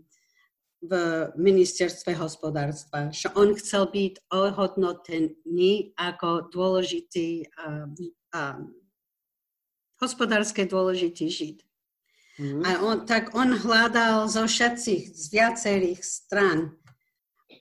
v 0.83 0.91
ministerstve 1.35 2.15
hospodárstva, 2.15 3.11
že 3.11 3.31
on 3.35 3.55
chcel 3.55 3.91
byť 3.91 4.27
ohodnotený 4.31 5.95
ako 5.99 6.51
dôležitý 6.51 7.47
um, 7.59 7.91
um, 8.31 8.71
hospodárske 9.97 10.65
dôležitý 10.65 11.27
žid. 11.29 11.57
Mm-hmm. 12.37 12.63
A 12.65 12.69
on, 12.85 12.97
tak 13.09 13.33
on 13.33 13.57
hľadal 13.57 14.29
zo 14.29 14.45
všetkých, 14.45 15.09
z 15.09 15.23
viacerých 15.33 15.99
stran. 16.05 16.77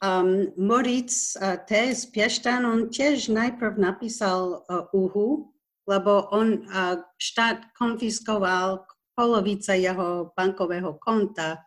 Um, 0.05 0.53
Moritz 0.61 1.33
uh, 1.41 1.57
T. 1.65 1.73
z 1.97 2.13
Pieštan, 2.13 2.69
on 2.69 2.93
tiež 2.93 3.33
najprv 3.33 3.81
napísal 3.81 4.61
uh, 4.69 4.85
Uhu, 4.93 5.49
lebo 5.89 6.29
on 6.29 6.69
uh, 6.69 7.01
štát 7.17 7.73
konfiskoval 7.73 8.85
polovica 9.17 9.73
jeho 9.73 10.37
bankového 10.37 11.01
konta 11.01 11.65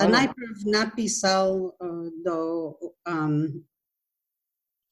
a 0.00 0.02
oh. 0.04 0.08
najprv 0.08 0.56
napísal 0.64 1.76
uh, 1.76 2.08
do 2.24 2.38
um, 3.04 3.52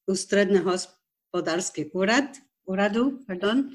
ústredného 0.05 0.69
hospodársky 0.69 1.89
úrad, 1.89 2.37
úradu 2.69 3.25
pardon, 3.25 3.73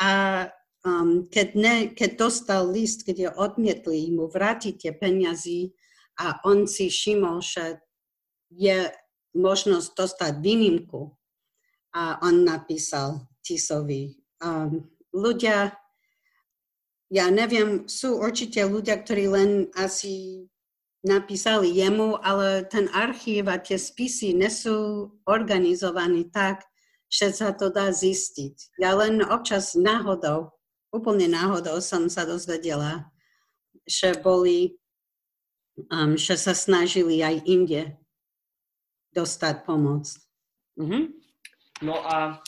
a 0.00 0.48
um, 0.86 1.26
keď, 1.26 1.48
ne, 1.58 1.76
keď 1.90 2.10
dostal 2.14 2.70
list, 2.70 3.02
kde 3.02 3.34
odmietli 3.34 4.14
mu 4.14 4.30
vrátiť 4.30 4.74
tie 4.86 4.92
peniazy, 4.94 5.74
a 6.16 6.40
on 6.48 6.64
si 6.64 6.88
všimol, 6.88 7.44
že 7.44 7.80
je 8.48 8.88
možnosť 9.36 9.88
dostať 9.92 10.32
výnimku 10.40 11.12
a 11.92 12.16
on 12.24 12.44
napísal 12.44 13.28
Tisovi. 13.44 14.16
Um, 14.40 14.88
ľudia, 15.12 15.76
ja 17.12 17.26
neviem, 17.28 17.84
sú 17.84 18.16
určite 18.16 18.64
ľudia, 18.64 18.96
ktorí 18.96 19.28
len 19.28 19.50
asi 19.76 20.48
napísali 21.04 21.70
jemu, 21.76 22.16
ale 22.24 22.64
ten 22.66 22.88
archív 22.90 23.52
a 23.52 23.60
tie 23.60 23.76
spisy 23.76 24.32
nesú 24.32 25.08
organizovaní 25.28 26.32
tak, 26.32 26.64
že 27.06 27.30
sa 27.30 27.54
to 27.54 27.70
dá 27.70 27.92
zistiť. 27.92 28.80
Ja 28.82 28.96
len 28.98 29.22
občas 29.22 29.78
náhodou, 29.78 30.55
úplne 30.96 31.28
náhodou 31.28 31.78
som 31.84 32.08
sa 32.08 32.24
dozvedela, 32.24 33.12
že 33.84 34.16
boli, 34.18 34.80
um, 35.92 36.16
že 36.16 36.34
sa 36.40 36.56
snažili 36.56 37.20
aj 37.20 37.44
inde 37.44 37.94
dostať 39.12 39.64
pomoc. 39.68 40.08
Mm-hmm. 40.80 41.04
No 41.84 41.96
a 42.04 42.40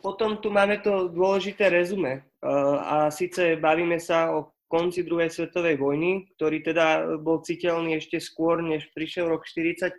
potom 0.00 0.40
tu 0.40 0.48
máme 0.48 0.80
to 0.80 1.12
dôležité 1.12 1.68
rezume. 1.68 2.24
Uh, 2.40 2.80
a 2.80 2.96
síce 3.12 3.60
bavíme 3.60 4.00
sa 4.00 4.32
o 4.32 4.52
konci 4.70 5.02
druhej 5.02 5.28
svetovej 5.28 5.76
vojny, 5.76 6.30
ktorý 6.38 6.62
teda 6.62 7.18
bol 7.18 7.42
citeľný 7.42 7.98
ešte 7.98 8.22
skôr, 8.22 8.62
než 8.62 8.86
prišiel 8.94 9.28
rok 9.28 9.42
45. 9.44 9.98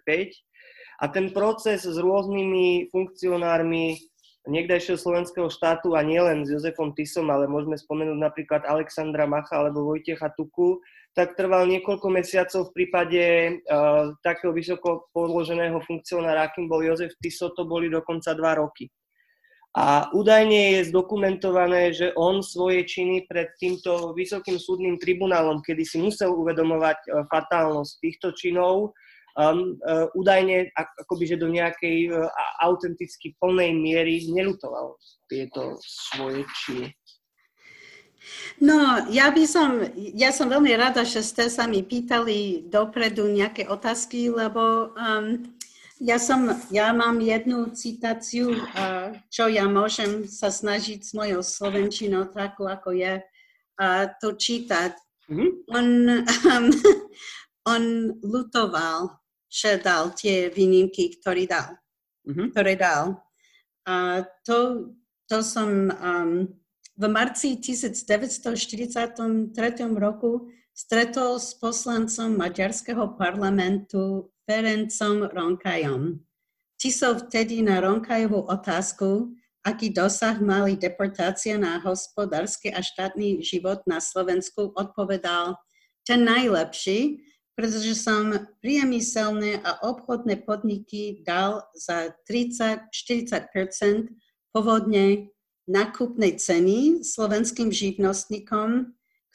A 1.02 1.06
ten 1.12 1.34
proces 1.36 1.84
s 1.84 1.98
rôznymi 2.00 2.88
funkcionármi 2.94 4.00
niekdajšieho 4.50 4.98
slovenského 4.98 5.50
štátu 5.54 5.94
a 5.94 6.02
nielen 6.02 6.46
s 6.46 6.54
Jozefom 6.54 6.98
Tisom, 6.98 7.30
ale 7.30 7.46
môžeme 7.46 7.78
spomenúť 7.78 8.18
napríklad 8.18 8.62
Alexandra 8.66 9.30
Macha 9.30 9.62
alebo 9.62 9.86
Vojtecha 9.86 10.34
Tuku, 10.34 10.82
tak 11.14 11.36
trval 11.36 11.68
niekoľko 11.68 12.08
mesiacov 12.08 12.72
v 12.72 12.76
prípade 12.82 13.24
uh, 13.68 14.16
takého 14.24 14.56
vysoko 14.56 15.12
položeného 15.12 15.78
funkcionára, 15.84 16.50
akým 16.50 16.72
bol 16.72 16.82
Jozef 16.82 17.14
Tiso, 17.20 17.52
to 17.54 17.68
boli 17.68 17.92
dokonca 17.92 18.32
dva 18.34 18.58
roky. 18.58 18.88
A 19.72 20.12
údajne 20.12 20.76
je 20.80 20.92
zdokumentované, 20.92 21.96
že 21.96 22.12
on 22.20 22.44
svoje 22.44 22.84
činy 22.84 23.24
pred 23.24 23.56
týmto 23.56 24.12
vysokým 24.12 24.60
súdnym 24.60 25.00
tribunálom, 25.00 25.64
kedy 25.64 25.88
si 25.88 25.96
musel 26.04 26.36
uvedomovať 26.36 27.00
e, 27.08 27.10
fatálnosť 27.32 27.92
týchto 28.04 28.36
činov, 28.36 28.92
um, 29.38 29.78
uh, 29.86 30.08
údajne 30.18 30.72
akoby, 30.76 31.36
že 31.36 31.42
do 31.42 31.48
nejakej 31.48 32.12
uh, 32.12 32.28
autenticky 32.64 33.36
plnej 33.40 33.76
miery 33.76 34.26
nelutoval 34.32 34.96
tieto 35.30 35.80
svoje 35.82 36.44
činy. 36.64 36.92
No, 38.62 39.10
ja 39.10 39.34
by 39.34 39.44
som, 39.50 39.82
ja 39.98 40.30
som 40.30 40.46
veľmi 40.46 40.78
rada, 40.78 41.02
že 41.02 41.26
ste 41.26 41.50
sa 41.50 41.66
mi 41.66 41.82
pýtali 41.82 42.70
dopredu 42.70 43.26
nejaké 43.26 43.66
otázky, 43.66 44.30
lebo 44.30 44.94
um, 44.94 45.42
ja, 45.98 46.22
som, 46.22 46.50
ja 46.70 46.94
mám 46.94 47.18
jednu 47.18 47.74
citáciu, 47.74 48.54
uh, 48.54 49.14
čo 49.34 49.50
ja 49.50 49.66
môžem 49.66 50.30
sa 50.30 50.54
snažiť 50.54 51.02
s 51.02 51.12
mojou 51.18 51.42
slovenčinou 51.42 52.30
takú, 52.30 52.70
ako 52.70 52.94
je, 52.94 53.22
uh, 53.22 54.06
to 54.22 54.38
čítať. 54.38 54.94
Mm-hmm. 55.30 55.50
On, 55.74 55.88
um, 56.46 56.66
on 57.74 57.84
lutoval, 58.22 59.21
dal 59.84 60.16
tie 60.16 60.48
výnimky, 60.48 61.20
ktoré 61.20 61.44
dal. 61.44 61.76
Mm-hmm. 62.24 62.48
Ktoré 62.56 62.74
dal. 62.80 63.20
A 63.84 64.24
to, 64.48 64.90
to 65.28 65.44
som 65.44 65.92
um, 65.92 66.48
v 66.96 67.06
marci 67.10 67.60
1943 67.60 69.52
roku 69.98 70.48
stretol 70.72 71.42
s 71.42 71.58
poslancom 71.58 72.38
maďarského 72.38 73.18
parlamentu 73.20 74.32
Ferencom 74.48 75.28
Ronkajom. 75.30 76.22
Tiso 76.78 77.14
vtedy 77.14 77.62
na 77.62 77.78
Ronkajovú 77.78 78.50
otázku, 78.50 79.34
aký 79.62 79.94
dosah 79.94 80.42
mali 80.42 80.74
deportácia 80.74 81.54
na 81.58 81.78
hospodársky 81.78 82.74
a 82.74 82.82
štátny 82.82 83.46
život 83.46 83.86
na 83.86 84.02
Slovensku, 84.02 84.74
odpovedal 84.74 85.62
ten 86.02 86.26
najlepší, 86.26 87.22
pretože 87.56 87.94
som 88.00 88.32
priemyselné 88.64 89.60
a 89.62 89.84
obchodné 89.86 90.44
podniky 90.48 91.22
dal 91.28 91.68
za 91.76 92.16
30-40% 92.26 94.12
povodne 94.52 95.32
nákupnej 95.70 96.36
ceny 96.40 97.06
slovenským 97.06 97.72
živnostníkom, 97.72 98.92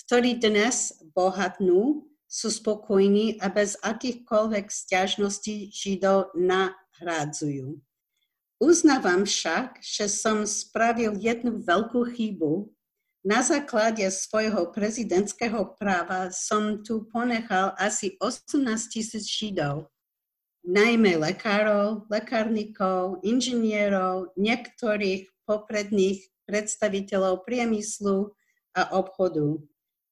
ktorí 0.07 0.39
dnes 0.43 0.97
bohatnú 1.17 2.05
sú 2.27 2.49
spokojní 2.51 3.39
a 3.39 3.49
bez 3.49 3.79
akýchkoľvek 3.81 4.67
stiažností 4.69 5.71
Židov 5.71 6.35
nahrádzujú. 6.35 7.79
Uznávam 8.57 9.29
však, 9.29 9.85
že 9.85 10.09
som 10.09 10.49
spravil 10.49 11.17
jednu 11.21 11.61
veľkú 11.61 12.09
chybu. 12.17 12.73
Na 13.27 13.43
základe 13.43 14.07
svojho 14.07 14.71
prezidentského 14.71 15.75
práva 15.75 16.31
som 16.31 16.79
tu 16.87 17.11
ponechal 17.11 17.75
asi 17.75 18.15
18 18.23 18.62
tisíc 18.87 19.27
Židov, 19.27 19.91
najmä 20.62 21.19
lekárov, 21.19 22.07
lekárnikov, 22.07 23.19
inžinierov, 23.27 24.31
niektorých 24.39 25.27
popredných 25.43 26.23
predstaviteľov 26.47 27.43
priemyslu 27.43 28.31
a 28.79 28.95
obchodu. 28.95 29.59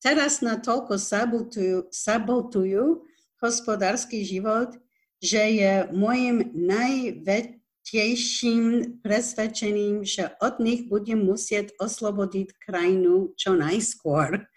Teraz 0.03 0.43
na 0.43 0.59
toľko 0.59 0.99
sabotujú, 0.99 1.95
sabotujú 1.95 3.07
hospodársky 3.39 4.27
život, 4.27 4.75
že 5.23 5.39
je 5.55 5.73
môjim 5.95 6.51
najväčším 7.85 8.99
presvedčením, 9.05 10.05
že 10.09 10.33
od 10.41 10.57
nich 10.61 10.89
budem 10.89 11.21
musieť 11.21 11.77
oslobodiť 11.77 12.57
krajinu 12.57 13.37
čo 13.37 13.53
najskôr. 13.53 14.49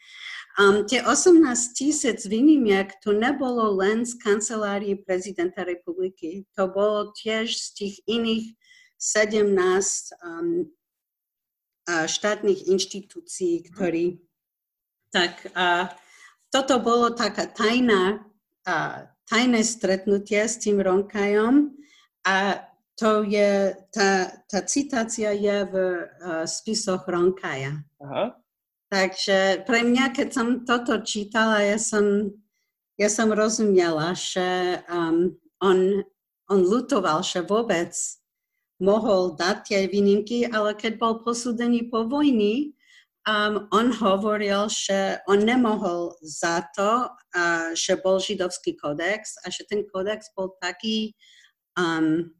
Um, 0.57 0.89
tie 0.89 1.05
18 1.05 1.77
tisíc 1.77 2.25
výnimiek 2.25 2.97
to 3.05 3.13
nebolo 3.13 3.77
len 3.77 4.07
z 4.07 4.17
kancelárie 4.17 4.97
prezidenta 4.97 5.61
republiky, 5.61 6.49
to 6.57 6.65
bolo 6.65 7.13
tiež 7.13 7.53
z 7.53 7.67
tých 7.77 7.95
iných 8.09 8.45
17 8.97 9.53
um, 9.53 10.65
štátnych 11.87 12.67
inštitúcií, 12.67 13.69
ktorí 13.69 14.19
tak 15.13 15.47
a 15.55 15.93
toto 16.51 16.79
bolo 16.83 17.15
taká 17.15 17.47
tajná, 17.47 18.27
a, 18.67 19.07
tajné 19.27 19.63
stretnutie 19.63 20.43
s 20.43 20.59
tým 20.59 20.83
Ronkajom. 20.83 21.75
A 22.27 22.66
to 22.97 23.21
je, 23.21 23.77
tá, 23.93 24.33
tá 24.49 24.59
citácia 24.65 25.29
je 25.29 25.57
v 25.69 25.75
uh, 25.77 26.43
spisoch 26.49 27.05
Ronkaja. 27.05 27.85
Aha. 28.01 28.33
Takže 28.89 29.67
pre 29.69 29.85
mňa, 29.85 30.15
keď 30.15 30.27
som 30.33 30.47
toto 30.65 30.97
čítala, 31.05 31.61
ja 31.61 31.77
som, 31.77 32.33
ja 32.97 33.11
som 33.11 33.29
rozumela, 33.29 34.17
že 34.17 34.81
um, 34.89 35.37
on, 35.61 36.01
on 36.49 36.59
lutoval, 36.65 37.21
že 37.21 37.45
vôbec 37.45 37.93
mohol 38.81 39.37
dať 39.37 39.57
tie 39.67 39.81
výnimky, 39.85 40.49
ale 40.49 40.73
keď 40.73 40.97
bol 40.97 41.21
posúdený 41.21 41.93
po 41.93 42.09
vojni, 42.09 42.77
Um, 43.27 43.67
on 43.75 43.91
hovoril, 43.91 44.71
že 44.71 45.19
on 45.27 45.43
nemohol 45.43 46.15
za 46.23 46.63
to, 46.71 47.11
uh, 47.11 47.75
že 47.75 47.99
bol 47.99 48.23
židovský 48.23 48.79
kodex 48.79 49.35
a 49.43 49.51
že 49.51 49.67
ten 49.67 49.83
kodex 49.83 50.31
bol 50.31 50.55
taký 50.63 51.11
um, 51.75 52.31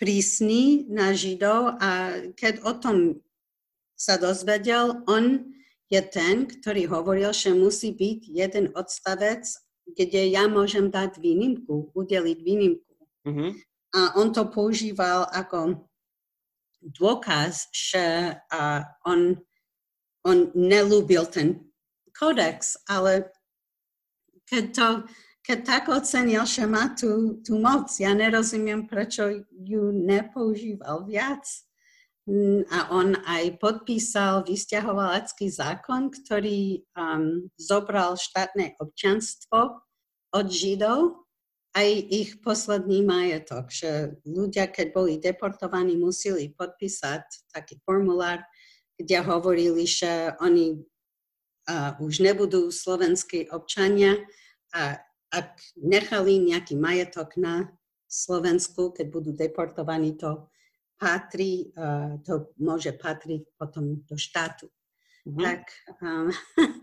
prísny 0.00 0.88
na 0.88 1.12
židov 1.12 1.76
a 1.76 2.18
keď 2.32 2.64
o 2.64 2.72
tom 2.80 2.96
sa 3.92 4.16
dozvedel, 4.16 5.04
on 5.04 5.52
je 5.92 6.00
ten, 6.08 6.48
ktorý 6.48 6.88
hovoril, 6.88 7.36
že 7.36 7.52
musí 7.52 7.92
byť 7.92 8.20
jeden 8.32 8.72
odstavec, 8.72 9.44
kde 9.84 10.32
ja 10.32 10.48
môžem 10.48 10.88
dať 10.88 11.20
výnimku, 11.20 11.92
udeliť 11.92 12.38
výnimku. 12.40 12.94
Mm-hmm. 13.28 13.50
A 13.90 14.00
on 14.16 14.32
to 14.32 14.48
používal 14.48 15.28
ako 15.28 15.84
dôkaz, 16.80 17.68
že 17.74 18.32
uh, 18.40 18.80
on 19.04 19.36
on 20.24 20.52
nelúbil 20.52 21.24
ten 21.26 21.64
kodex, 22.12 22.76
ale 22.88 23.32
keď, 24.44 24.64
to, 24.74 24.88
keď 25.40 25.58
tak 25.64 25.84
ocenil, 25.88 26.44
že 26.44 26.68
má 26.68 26.92
tú, 26.92 27.40
tú 27.40 27.56
moc, 27.56 27.88
ja 27.96 28.12
nerozumiem, 28.12 28.84
prečo 28.84 29.44
ju 29.50 29.88
nepoužíval 29.90 31.08
viac. 31.08 31.44
Mm, 32.28 32.68
a 32.68 32.78
on 32.92 33.16
aj 33.24 33.56
podpísal 33.56 34.44
vysťahovalecký 34.44 35.48
zákon, 35.48 36.12
ktorý 36.12 36.84
um, 36.92 37.48
zobral 37.56 38.20
štátne 38.20 38.76
občanstvo 38.76 39.80
od 40.30 40.46
Židov 40.46 41.26
aj 41.74 41.88
ich 42.10 42.30
posledný 42.42 43.06
majetok, 43.06 43.70
že 43.70 44.18
ľudia, 44.26 44.66
keď 44.68 44.86
boli 44.90 45.22
deportovaní, 45.22 45.94
museli 45.94 46.50
podpísať 46.50 47.50
taký 47.54 47.78
formulár, 47.86 48.42
kde 48.98 49.22
hovorili, 49.22 49.86
že 49.86 50.34
oni 50.42 50.76
uh, 50.76 51.96
už 52.02 52.20
nebudú 52.20 52.68
slovenskí 52.68 53.48
občania 53.54 54.18
a 54.74 54.98
ak 55.30 55.62
nechali 55.78 56.42
nejaký 56.42 56.74
majetok 56.74 57.38
na 57.38 57.70
Slovensku, 58.10 58.90
keď 58.90 59.06
budú 59.06 59.30
deportovaní, 59.30 60.18
to 60.18 60.50
patrí, 60.98 61.70
uh, 61.78 62.18
to 62.26 62.50
môže 62.58 62.92
patriť 62.98 63.54
potom 63.54 64.02
do 64.04 64.18
štátu. 64.18 64.66
Mm-hmm. 65.24 65.42
Tak, 65.46 65.62
um, 66.02 66.28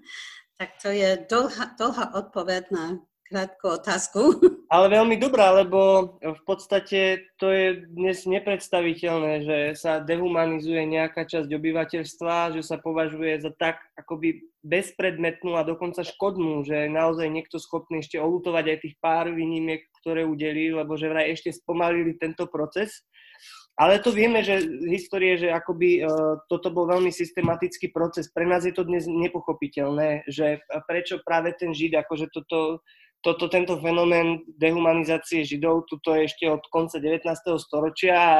tak 0.59 0.69
to 0.79 0.89
je 0.89 1.19
dlhá, 1.27 1.75
dlhá 1.75 2.05
odpoveď 2.15 2.63
na 2.71 2.85
krátku 3.27 3.65
otázku. 3.75 4.21
Ale 4.73 4.91
veľmi 4.91 5.15
dobrá, 5.19 5.51
lebo 5.55 6.13
v 6.19 6.41
podstate 6.43 7.27
to 7.39 7.51
je 7.51 7.87
dnes 7.87 8.27
nepredstaviteľné, 8.27 9.33
že 9.43 9.57
sa 9.79 10.03
dehumanizuje 10.03 10.83
nejaká 10.87 11.23
časť 11.23 11.47
obyvateľstva, 11.47 12.55
že 12.55 12.63
sa 12.63 12.75
považuje 12.79 13.39
za 13.39 13.51
tak 13.55 13.79
akoby 13.95 14.43
bezpredmetnú 14.63 15.55
a 15.55 15.67
dokonca 15.67 16.03
škodnú, 16.03 16.67
že 16.67 16.87
je 16.87 16.89
naozaj 16.91 17.27
niekto 17.31 17.59
schopný 17.59 18.03
ešte 18.03 18.19
olutovať 18.19 18.65
aj 18.75 18.77
tých 18.83 18.95
pár 18.99 19.31
výnimiek, 19.31 19.87
ktoré 20.03 20.27
udelí, 20.27 20.75
lebo 20.75 20.99
že 20.99 21.07
vraj 21.07 21.31
ešte 21.31 21.55
spomalili 21.55 22.19
tento 22.19 22.47
proces. 22.51 23.07
Ale 23.77 24.01
to 24.01 24.09
vieme, 24.09 24.41
že 24.41 24.65
histórie, 24.89 25.37
že 25.37 25.53
akoby 25.53 26.01
uh, 26.01 26.41
toto 26.49 26.73
bol 26.73 26.89
veľmi 26.89 27.13
systematický 27.13 27.93
proces. 27.93 28.25
Pre 28.25 28.41
nás 28.41 28.65
je 28.65 28.73
to 28.73 28.81
dnes 28.81 29.05
nepochopiteľné, 29.05 30.25
že 30.25 30.65
prečo 30.89 31.21
práve 31.21 31.53
ten 31.53 31.77
Žid, 31.77 32.01
akože 32.01 32.33
toto 32.33 32.81
toto, 33.25 33.49
tento 33.49 33.75
fenomén 33.81 34.45
dehumanizácie 34.61 35.43
Židov, 35.43 35.89
tuto 35.89 36.13
je 36.13 36.29
ešte 36.29 36.45
od 36.47 36.61
konca 36.69 37.01
19. 37.01 37.25
storočia 37.57 38.15
a 38.15 38.35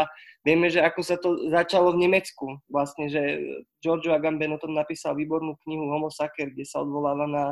vieme, 0.45 0.69
že 0.69 0.79
ako 0.79 1.01
sa 1.01 1.17
to 1.17 1.49
začalo 1.49 1.97
v 1.97 2.07
Nemecku. 2.07 2.61
Vlastne, 2.69 3.09
že 3.09 3.21
Giorgio 3.81 4.13
Agamben 4.13 4.53
o 4.53 4.61
tom 4.61 4.77
napísal 4.77 5.17
výbornú 5.17 5.57
knihu 5.65 5.89
Homo 5.89 6.13
Sacer, 6.13 6.53
kde 6.53 6.63
sa 6.63 6.85
odvoláva 6.85 7.25
na 7.25 7.45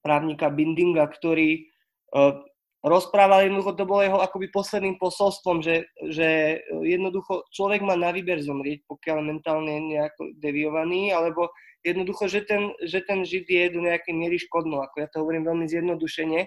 právnika 0.00 0.52
Bindinga, 0.52 1.08
ktorý 1.08 1.64
uh, 2.12 2.36
rozprával 2.84 3.48
jednoducho, 3.48 3.72
to 3.72 3.88
bolo 3.88 4.04
jeho 4.04 4.20
akoby 4.20 4.52
posledným 4.52 5.00
posolstvom, 5.00 5.64
že, 5.64 5.88
že 6.12 6.60
jednoducho 6.84 7.48
človek 7.48 7.80
má 7.80 7.96
na 7.96 8.12
výber 8.12 8.44
zomrieť, 8.44 8.84
pokiaľ 8.84 9.18
mentálne 9.24 9.72
je 9.72 9.82
nejako 9.96 10.22
deviovaný, 10.36 11.16
alebo 11.16 11.48
jednoducho, 11.84 12.26
že 12.26 12.42
ten, 12.48 12.72
že 12.80 13.04
ten 13.04 13.22
žid 13.22 13.44
je 13.44 13.70
do 13.70 13.84
nejakej 13.84 14.16
miery 14.16 14.40
škodno, 14.40 14.80
ako 14.82 14.96
ja 15.04 15.08
to 15.12 15.20
hovorím 15.20 15.44
veľmi 15.44 15.68
zjednodušene. 15.68 16.40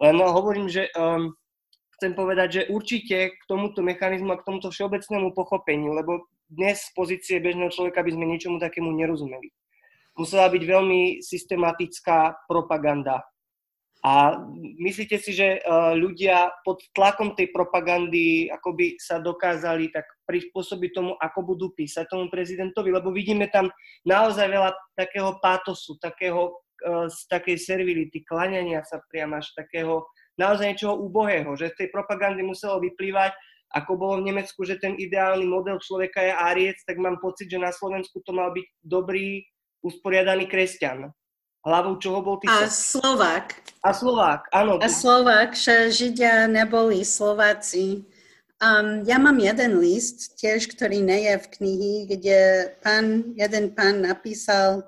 Len 0.00 0.14
no, 0.14 0.30
hovorím, 0.30 0.70
že 0.70 0.88
um, 0.94 1.34
chcem 1.98 2.14
povedať, 2.14 2.48
že 2.48 2.62
určite 2.70 3.34
k 3.34 3.42
tomuto 3.50 3.82
mechanizmu 3.82 4.32
a 4.32 4.40
k 4.40 4.46
tomuto 4.46 4.70
všeobecnému 4.70 5.34
pochopeniu, 5.34 5.92
lebo 5.92 6.30
dnes 6.46 6.86
z 6.86 6.90
pozície 6.94 7.36
bežného 7.42 7.74
človeka 7.74 8.06
by 8.06 8.10
sme 8.14 8.24
ničomu 8.30 8.62
takému 8.62 8.94
nerozumeli. 8.94 9.50
Musela 10.16 10.48
byť 10.48 10.62
veľmi 10.62 11.20
systematická 11.20 12.48
propaganda 12.48 13.26
a 14.06 14.38
myslíte 14.78 15.18
si, 15.18 15.34
že 15.34 15.58
uh, 15.58 15.90
ľudia 15.98 16.54
pod 16.62 16.78
tlakom 16.94 17.34
tej 17.34 17.50
propagandy 17.50 18.46
akoby 18.54 18.94
sa 19.02 19.18
dokázali 19.18 19.90
tak 19.90 20.06
prispôsobiť 20.30 20.90
tomu, 20.94 21.18
ako 21.18 21.38
budú 21.42 21.66
písať 21.74 22.06
tomu 22.06 22.30
prezidentovi? 22.30 22.94
Lebo 22.94 23.10
vidíme 23.10 23.50
tam 23.50 23.66
naozaj 24.06 24.46
veľa 24.46 24.70
takého 24.94 25.42
pátosu, 25.42 25.98
takého, 25.98 26.54
uh, 26.86 27.10
z 27.10 27.18
takej 27.26 27.58
servility, 27.58 28.22
klaňania 28.22 28.86
sa 28.86 29.02
priam 29.10 29.34
až 29.34 29.50
takého 29.58 30.06
naozaj 30.38 30.78
niečoho 30.78 31.02
úbohého, 31.02 31.58
že 31.58 31.74
z 31.74 31.78
tej 31.82 31.88
propagandy 31.90 32.46
muselo 32.46 32.78
vyplývať, 32.78 33.34
ako 33.74 33.98
bolo 33.98 34.22
v 34.22 34.30
Nemecku, 34.30 34.62
že 34.62 34.78
ten 34.78 34.94
ideálny 34.94 35.50
model 35.50 35.82
človeka 35.82 36.22
je 36.22 36.30
Ariec, 36.30 36.78
tak 36.86 37.02
mám 37.02 37.18
pocit, 37.18 37.50
že 37.50 37.58
na 37.58 37.74
Slovensku 37.74 38.22
to 38.22 38.30
mal 38.30 38.54
byť 38.54 38.66
dobrý, 38.86 39.42
usporiadaný 39.82 40.46
kresťan 40.46 41.10
hlavou 41.66 41.98
čoho 41.98 42.22
bol 42.22 42.38
ty? 42.38 42.46
A 42.46 42.70
Slovák. 42.70 43.58
A 43.82 43.90
Slovák, 43.90 44.46
áno. 44.54 44.78
A 44.78 44.86
Slovák, 44.86 45.58
že 45.58 45.90
Židia 45.90 46.46
neboli 46.46 47.02
Slováci. 47.02 48.06
Um, 48.62 49.04
ja 49.04 49.18
mám 49.18 49.36
jeden 49.36 49.82
list, 49.82 50.38
tiež, 50.38 50.70
ktorý 50.72 51.02
nie 51.02 51.28
je 51.28 51.34
v 51.42 51.46
knihy, 51.60 51.94
kde 52.08 52.38
pán, 52.80 53.36
jeden 53.36 53.74
pán 53.76 54.00
napísal 54.00 54.86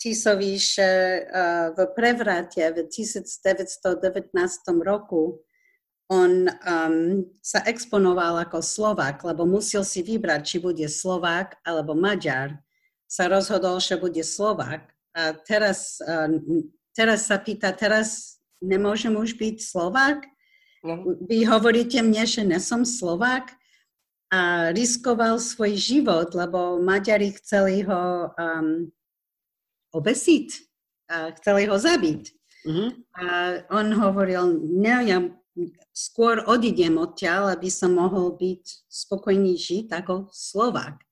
Tisovi, 0.00 0.56
že 0.56 0.88
uh, 1.28 1.76
v 1.76 1.78
prevrate 1.92 2.64
v 2.72 2.88
1919 2.88 4.32
roku 4.80 5.44
on 6.08 6.48
um, 6.48 7.24
sa 7.40 7.64
exponoval 7.64 8.40
ako 8.44 8.60
Slovák, 8.60 9.24
lebo 9.24 9.48
musel 9.48 9.84
si 9.84 10.04
vybrať, 10.04 10.40
či 10.44 10.56
bude 10.60 10.84
Slovák 10.84 11.60
alebo 11.64 11.96
Maďar. 11.96 12.60
Sa 13.08 13.28
rozhodol, 13.28 13.80
že 13.80 13.96
bude 14.00 14.20
Slovák 14.20 14.93
a 15.14 15.32
teraz, 15.46 16.02
teraz 16.90 17.30
sa 17.30 17.38
pýta, 17.38 17.70
teraz 17.70 18.38
nemôžem 18.58 19.14
už 19.14 19.38
byť 19.38 19.56
Slovák? 19.62 20.26
No. 20.82 21.16
Vy 21.30 21.46
hovoríte 21.46 22.02
mne, 22.02 22.26
že 22.26 22.42
nesom 22.42 22.82
Slovák? 22.82 23.54
A 24.34 24.74
riskoval 24.74 25.38
svoj 25.38 25.78
život, 25.78 26.34
lebo 26.34 26.82
Maďari 26.82 27.30
chceli 27.38 27.86
ho 27.86 28.34
um, 28.34 28.90
obesiť, 29.94 30.48
a 31.06 31.30
chceli 31.38 31.70
ho 31.70 31.76
zabiť. 31.78 32.22
Uh-huh. 32.66 32.90
A 33.14 33.24
on 33.70 33.94
hovoril, 33.94 34.58
ne, 34.74 34.96
ja 35.06 35.18
skôr 35.94 36.42
odídem 36.50 36.98
odtiaľ, 36.98 37.54
aby 37.54 37.70
som 37.70 37.94
mohol 37.94 38.34
byť 38.34 38.90
spokojný 38.90 39.54
žiť 39.54 39.92
ako 39.92 40.32
Slovák. 40.34 41.03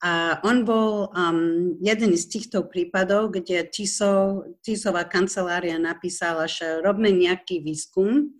A 0.00 0.40
on 0.48 0.64
bol 0.64 1.12
um, 1.12 1.76
jeden 1.76 2.16
z 2.16 2.24
týchto 2.24 2.64
prípadov, 2.64 3.36
kde 3.36 3.68
Tiso, 3.68 4.44
Tisová 4.64 5.04
kancelária 5.04 5.76
napísala, 5.76 6.48
že 6.48 6.80
robme 6.80 7.12
nejaký 7.12 7.60
výskum, 7.60 8.32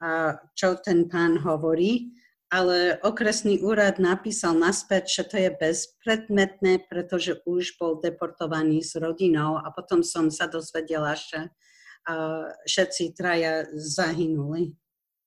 a 0.00 0.36
čo 0.56 0.76
ten 0.80 1.08
pán 1.08 1.40
hovorí, 1.40 2.12
ale 2.50 2.98
okresný 3.04 3.62
úrad 3.62 4.02
napísal 4.02 4.58
naspäť, 4.58 5.08
že 5.08 5.22
to 5.28 5.36
je 5.38 5.50
bezpredmetné, 5.54 6.88
pretože 6.90 7.38
už 7.46 7.78
bol 7.78 8.00
deportovaný 8.02 8.82
s 8.82 8.98
rodinou 8.98 9.60
a 9.60 9.70
potom 9.70 10.02
som 10.02 10.28
sa 10.28 10.50
dozvedela, 10.50 11.14
že 11.14 11.46
uh, 11.46 12.50
všetci 12.66 13.14
traja 13.14 13.68
zahynuli. 13.72 14.74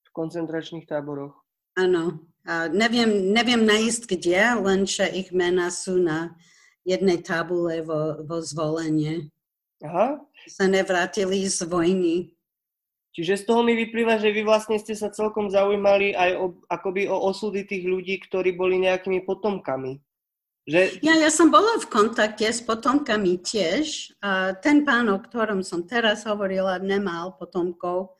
V 0.04 0.10
koncentračných 0.12 0.86
táboroch. 0.86 1.34
Áno. 1.80 2.33
Neviem, 2.76 3.32
neviem 3.32 3.64
nájsť 3.64 4.02
kde, 4.04 4.40
len 4.60 4.84
že 4.84 5.08
ich 5.08 5.32
mená 5.32 5.72
sú 5.72 5.96
na 6.00 6.36
jednej 6.84 7.24
tabule 7.24 7.80
vo, 7.80 8.20
vo 8.28 8.44
zvolenie. 8.44 9.32
Aha. 9.80 10.20
Sa 10.52 10.68
nevrátili 10.68 11.48
z 11.48 11.64
vojny. 11.64 12.36
Čiže 13.14 13.40
z 13.40 13.44
toho 13.46 13.62
mi 13.64 13.78
vyplýva, 13.78 14.20
že 14.20 14.34
vy 14.34 14.42
vlastne 14.44 14.76
ste 14.76 14.98
sa 14.98 15.14
celkom 15.14 15.48
zaujímali 15.48 16.18
aj 16.18 16.32
o, 16.36 16.46
akoby 16.66 17.08
o 17.08 17.16
osudy 17.30 17.64
tých 17.64 17.86
ľudí, 17.86 18.20
ktorí 18.26 18.58
boli 18.58 18.82
nejakými 18.82 19.22
potomkami. 19.24 20.02
Že... 20.66 21.04
Ja, 21.04 21.14
ja 21.20 21.30
som 21.30 21.52
bola 21.52 21.78
v 21.78 21.92
kontakte 21.92 22.48
s 22.48 22.64
potomkami 22.64 23.40
tiež. 23.40 24.16
A 24.24 24.58
ten 24.58 24.82
pán, 24.82 25.12
o 25.12 25.20
ktorom 25.20 25.62
som 25.62 25.86
teraz 25.86 26.26
hovorila, 26.26 26.82
nemal 26.82 27.36
potomkov 27.38 28.18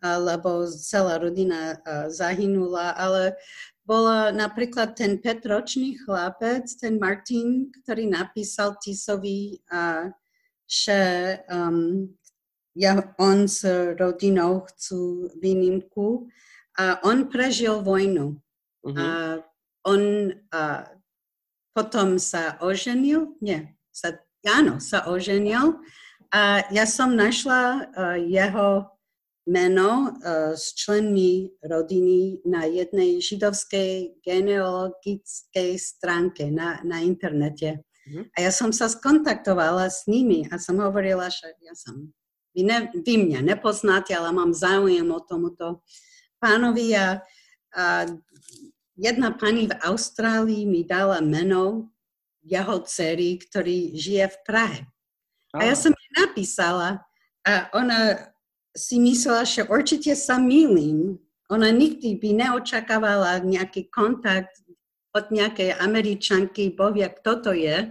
lebo 0.00 0.64
celá 0.68 1.20
rodina 1.20 1.76
zahynula, 2.08 2.96
ale 2.96 3.36
bola 3.84 4.30
napríklad 4.30 4.94
ten 4.94 5.18
5-ročný 5.18 5.98
chlapec, 6.06 6.70
ten 6.78 6.96
Martin, 6.96 7.74
ktorý 7.82 8.06
napísal 8.06 8.78
Tisovi, 8.78 9.58
že 10.70 11.00
um, 11.50 12.06
ja, 12.78 13.02
on 13.18 13.50
s 13.50 13.66
rodinou 13.98 14.62
chcú 14.70 15.26
výnimku 15.42 16.30
a 16.78 17.02
on 17.02 17.26
prežil 17.26 17.82
vojnu. 17.82 18.38
Uh-huh. 18.86 18.94
A 18.94 19.06
on 19.82 20.32
a 20.54 20.86
potom 21.74 22.18
sa 22.18 22.58
oženil, 22.62 23.34
nie, 23.42 23.74
sa, 23.90 24.22
áno, 24.46 24.78
sa 24.78 25.06
oženil 25.10 25.82
a 26.30 26.62
ja 26.70 26.84
som 26.86 27.14
našla 27.14 27.90
uh, 27.90 28.16
jeho 28.18 28.86
meno 29.48 30.12
s 30.56 30.76
členmi 30.76 31.48
rodiny 31.64 32.44
na 32.44 32.68
jednej 32.68 33.24
židovskej 33.24 34.20
genealogickej 34.20 35.80
stránke 35.80 36.52
na, 36.52 36.80
na 36.84 37.00
internete. 37.00 37.80
Mm-hmm. 37.80 38.24
A 38.36 38.36
ja 38.40 38.52
som 38.52 38.72
sa 38.72 38.88
skontaktovala 38.88 39.88
s 39.88 40.04
nimi 40.04 40.44
a 40.52 40.60
som 40.60 40.76
hovorila, 40.80 41.28
že 41.32 41.56
ja 41.64 41.72
som, 41.72 42.12
vy, 42.52 42.68
ne, 42.68 42.92
vy 42.92 43.14
mňa 43.16 43.40
nepoznáte, 43.44 44.12
ale 44.12 44.28
mám 44.32 44.52
záujem 44.52 45.08
o 45.08 45.20
tomuto 45.24 45.84
pánovi 46.40 46.96
a, 46.96 47.20
a 47.76 47.84
jedna 48.96 49.32
pani 49.36 49.68
v 49.68 49.74
Austrálii 49.84 50.68
mi 50.68 50.84
dala 50.84 51.24
meno 51.24 51.92
jeho 52.40 52.80
dcery, 52.84 53.36
ktorý 53.40 53.96
žije 53.96 54.24
v 54.32 54.38
Prahe. 54.48 54.80
A 55.52 55.66
ja 55.66 55.74
som 55.74 55.90
jej 55.90 56.10
napísala 56.14 57.02
a 57.42 57.66
ona 57.74 58.29
si 58.76 59.02
myslela, 59.02 59.42
že 59.46 59.66
určite 59.66 60.14
sa 60.14 60.38
milím. 60.38 61.18
Ona 61.50 61.74
nikdy 61.74 62.14
by 62.18 62.30
neočakávala 62.46 63.42
nejaký 63.42 63.90
kontakt 63.90 64.54
od 65.10 65.34
nejakej 65.34 65.74
američanky, 65.74 66.70
bovia, 66.70 67.10
kto 67.10 67.32
to 67.42 67.52
je. 67.54 67.90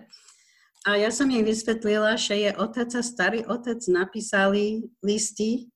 A 0.87 0.89
ja 0.95 1.11
som 1.11 1.27
jej 1.27 1.43
vysvetlila, 1.43 2.15
že 2.15 2.39
je 2.39 2.51
otec 2.55 2.87
a 2.95 3.03
starý 3.03 3.43
otec 3.43 3.83
napísali 3.91 4.87
listy 5.03 5.67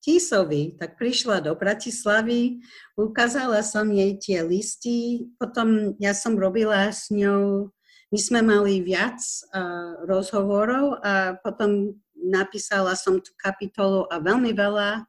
Tisovi, 0.00 0.80
tak 0.80 0.96
prišla 0.96 1.44
do 1.44 1.52
Bratislavy, 1.52 2.64
ukázala 2.96 3.60
som 3.60 3.88
jej 3.92 4.16
tie 4.16 4.40
listy, 4.40 5.28
potom 5.36 5.92
ja 6.00 6.16
som 6.16 6.40
robila 6.40 6.88
s 6.88 7.12
ňou, 7.12 7.68
my 8.10 8.18
sme 8.18 8.40
mali 8.40 8.80
viac 8.80 9.20
uh, 9.52 10.02
rozhovorov 10.08 10.98
a 11.04 11.36
potom 11.44 12.00
napísala 12.24 12.96
som 12.96 13.18
tú 13.18 13.32
kapitolu 13.40 14.06
a 14.12 14.20
veľmi 14.20 14.52
veľa 14.52 15.04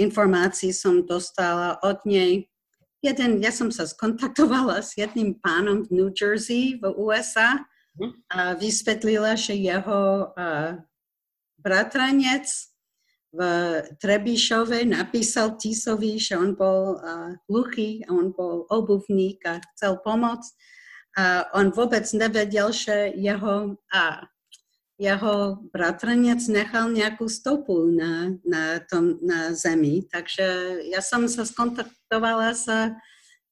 informácií 0.00 0.74
som 0.74 1.06
dostala 1.06 1.78
od 1.82 2.02
nej. 2.08 2.50
Jeden, 3.04 3.38
ja 3.44 3.52
som 3.52 3.68
sa 3.68 3.84
skontaktovala 3.84 4.80
s 4.80 4.96
jedným 4.96 5.36
pánom 5.38 5.84
v 5.84 5.92
New 5.92 6.10
Jersey 6.10 6.80
v 6.80 6.88
USA 6.96 7.62
mhm. 8.00 8.10
a 8.32 8.38
vysvetlila, 8.56 9.36
že 9.36 9.54
jeho 9.54 10.32
uh, 10.32 10.80
bratranec 11.60 12.48
v 13.34 13.40
Trebišove 13.98 14.86
napísal 14.86 15.58
Tisovi, 15.58 16.22
že 16.22 16.38
on 16.38 16.54
bol 16.54 16.96
uh, 16.96 17.34
hluchý 17.50 18.06
a 18.06 18.14
on 18.14 18.30
bol 18.30 18.62
obuvník 18.70 19.42
a 19.42 19.58
chcel 19.74 19.98
pomôcť. 20.00 20.50
A 21.14 21.46
on 21.54 21.70
vôbec 21.70 22.02
nevedel, 22.10 22.74
že 22.74 23.14
jeho, 23.14 23.78
a, 23.94 24.26
jeho 24.94 25.58
bratranec 25.74 26.38
nechal 26.46 26.86
nejakú 26.94 27.26
stopu 27.26 27.90
na, 27.90 28.38
na, 28.46 28.78
tom, 28.78 29.18
na 29.26 29.50
zemi. 29.50 30.06
Takže 30.06 30.80
ja 30.86 31.02
som 31.02 31.26
sa 31.26 31.42
skontaktovala 31.42 32.54
s 32.54 32.66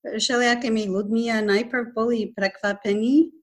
všelijakými 0.02 0.86
ľuďmi 0.86 1.24
a 1.34 1.42
najprv 1.42 1.94
boli 1.94 2.30
prekvapení 2.30 3.34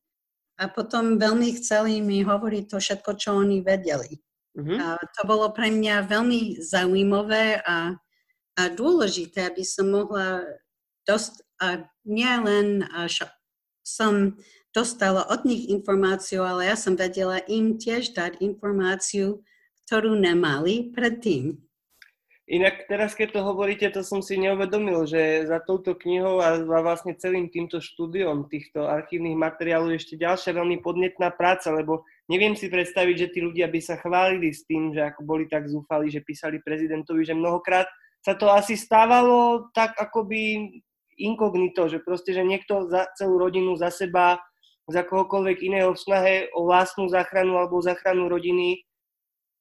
a 0.60 0.68
potom 0.68 1.20
veľmi 1.20 1.56
chceli 1.60 2.04
mi 2.04 2.24
hovoriť 2.24 2.64
to 2.68 2.78
všetko, 2.80 3.12
čo 3.16 3.36
oni 3.36 3.64
vedeli. 3.64 4.20
Mm-hmm. 4.60 4.78
A 4.80 5.00
to 5.16 5.22
bolo 5.24 5.52
pre 5.56 5.72
mňa 5.72 6.08
veľmi 6.08 6.60
zaujímavé 6.60 7.64
a, 7.64 7.96
a 8.60 8.62
dôležité, 8.68 9.48
aby 9.48 9.64
som 9.64 9.88
mohla 9.92 10.44
dosť, 11.08 11.48
a 11.60 11.84
nielen 12.08 12.88
som 13.84 14.36
dostala 14.80 15.28
od 15.28 15.44
nich 15.44 15.68
informáciu, 15.68 16.48
ale 16.48 16.72
ja 16.72 16.80
som 16.80 16.96
vedela 16.96 17.44
im 17.52 17.76
tiež 17.76 18.16
dať 18.16 18.40
informáciu, 18.40 19.44
ktorú 19.84 20.16
nemali 20.16 20.96
predtým. 20.96 21.60
Inak 22.50 22.90
teraz, 22.90 23.14
keď 23.14 23.38
to 23.38 23.42
hovoríte, 23.46 23.86
to 23.94 24.02
som 24.02 24.26
si 24.26 24.34
neuvedomil, 24.42 25.06
že 25.06 25.46
za 25.46 25.62
touto 25.62 25.94
knihou 25.94 26.42
a 26.42 26.58
vlastne 26.66 27.14
celým 27.14 27.46
týmto 27.46 27.78
štúdiom 27.78 28.50
týchto 28.50 28.90
archívnych 28.90 29.38
materiálov 29.38 29.94
je 29.94 30.02
ešte 30.02 30.16
ďalšia 30.18 30.58
veľmi 30.58 30.82
podnetná 30.82 31.30
práca, 31.30 31.70
lebo 31.70 32.10
neviem 32.26 32.58
si 32.58 32.66
predstaviť, 32.74 33.16
že 33.22 33.32
tí 33.38 33.40
ľudia 33.46 33.70
by 33.70 33.78
sa 33.86 34.02
chválili 34.02 34.50
s 34.50 34.66
tým, 34.66 34.98
že 34.98 35.14
ako 35.14 35.22
boli 35.30 35.46
tak 35.46 35.70
zúfali, 35.70 36.10
že 36.10 36.26
písali 36.26 36.58
prezidentovi, 36.58 37.22
že 37.22 37.38
mnohokrát 37.38 37.86
sa 38.26 38.34
to 38.34 38.50
asi 38.50 38.74
stávalo 38.74 39.70
tak 39.78 39.94
akoby 40.02 40.74
inkognito, 41.22 41.86
že 41.86 42.02
proste, 42.02 42.34
že 42.34 42.42
niekto 42.42 42.90
za 42.90 43.14
celú 43.14 43.38
rodinu, 43.38 43.78
za 43.78 43.94
seba, 43.94 44.42
za 44.90 45.06
kohokoľvek 45.06 45.58
iného 45.62 45.94
v 45.94 46.02
snahe 46.02 46.36
o 46.58 46.66
vlastnú 46.66 47.06
záchranu 47.08 47.56
alebo 47.62 47.80
záchranu 47.80 48.26
rodiny 48.26 48.82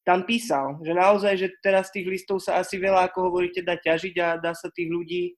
tam 0.08 0.24
písal, 0.24 0.80
že 0.80 0.96
naozaj, 0.96 1.36
že 1.36 1.48
teraz 1.60 1.92
tých 1.92 2.08
listov 2.08 2.40
sa 2.40 2.64
asi 2.64 2.80
veľa, 2.80 3.12
ako 3.12 3.28
hovoríte, 3.28 3.60
dá 3.60 3.76
ťažiť 3.76 4.14
a 4.24 4.40
dá 4.40 4.56
sa 4.56 4.72
tých 4.72 4.88
ľudí 4.88 5.36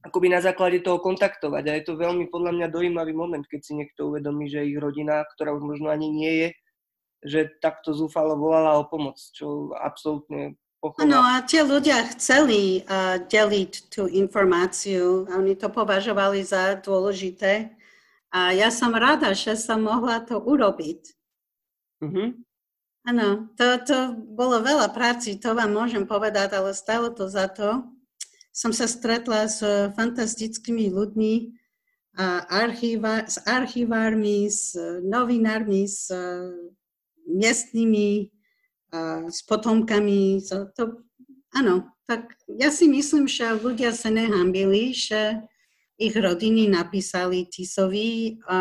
akoby 0.00 0.32
na 0.32 0.40
základe 0.40 0.80
toho 0.80 0.96
kontaktovať. 0.96 1.64
A 1.68 1.76
je 1.76 1.84
to 1.84 2.00
veľmi 2.00 2.32
podľa 2.32 2.56
mňa 2.56 2.72
dojímavý 2.72 3.12
moment, 3.12 3.44
keď 3.44 3.60
si 3.60 3.76
niekto 3.76 4.08
uvedomí, 4.08 4.48
že 4.48 4.64
ich 4.64 4.80
rodina, 4.80 5.20
ktorá 5.36 5.52
už 5.52 5.60
možno 5.60 5.92
ani 5.92 6.08
nie 6.08 6.32
je, 6.40 6.48
že 7.26 7.40
takto 7.60 7.92
zúfalo 7.92 8.38
volala 8.40 8.80
o 8.80 8.88
pomoc, 8.88 9.20
čo 9.36 9.76
absolútne 9.76 10.56
No 11.02 11.18
a 11.18 11.42
tie 11.42 11.66
ľudia 11.66 12.06
chceli 12.14 12.86
uh, 12.86 13.18
deliť 13.18 13.90
tú 13.90 14.06
informáciu 14.06 15.26
a 15.26 15.40
oni 15.40 15.58
to 15.58 15.66
považovali 15.66 16.46
za 16.46 16.78
dôležité. 16.78 17.74
A 18.34 18.52
ja 18.52 18.70
som 18.74 18.92
rada, 18.92 19.32
že 19.32 19.54
som 19.54 19.82
mohla 19.82 20.22
to 20.22 20.38
urobiť. 20.40 21.02
Mm-hmm. 22.02 22.28
Áno, 23.06 23.54
to, 23.54 23.66
to 23.86 23.96
bolo 24.34 24.60
veľa 24.60 24.90
práci, 24.90 25.38
to 25.38 25.54
vám 25.54 25.70
môžem 25.70 26.04
povedať, 26.04 26.58
ale 26.58 26.74
stalo 26.74 27.14
to 27.14 27.30
za 27.30 27.46
to. 27.46 27.86
Som 28.50 28.74
sa 28.74 28.90
stretla 28.90 29.46
s 29.46 29.62
fantastickými 29.94 30.90
ľuďmi, 30.90 31.32
a 32.16 32.48
archíva, 32.48 33.28
s 33.28 33.36
archivármi, 33.44 34.48
s 34.48 34.72
novinármi, 35.04 35.84
s 35.84 36.08
miestnymi, 37.28 38.32
s 39.28 39.38
potomkami. 39.44 40.40
To, 40.48 41.04
áno, 41.52 41.92
tak 42.08 42.32
ja 42.48 42.72
si 42.72 42.88
myslím, 42.88 43.28
že 43.28 43.60
ľudia 43.60 43.92
sa 43.92 44.08
nehambili, 44.08 44.96
že 44.96 45.44
ich 45.96 46.12
rodiny 46.12 46.68
napísali 46.68 47.48
Tisovi 47.48 48.36
a 48.44 48.58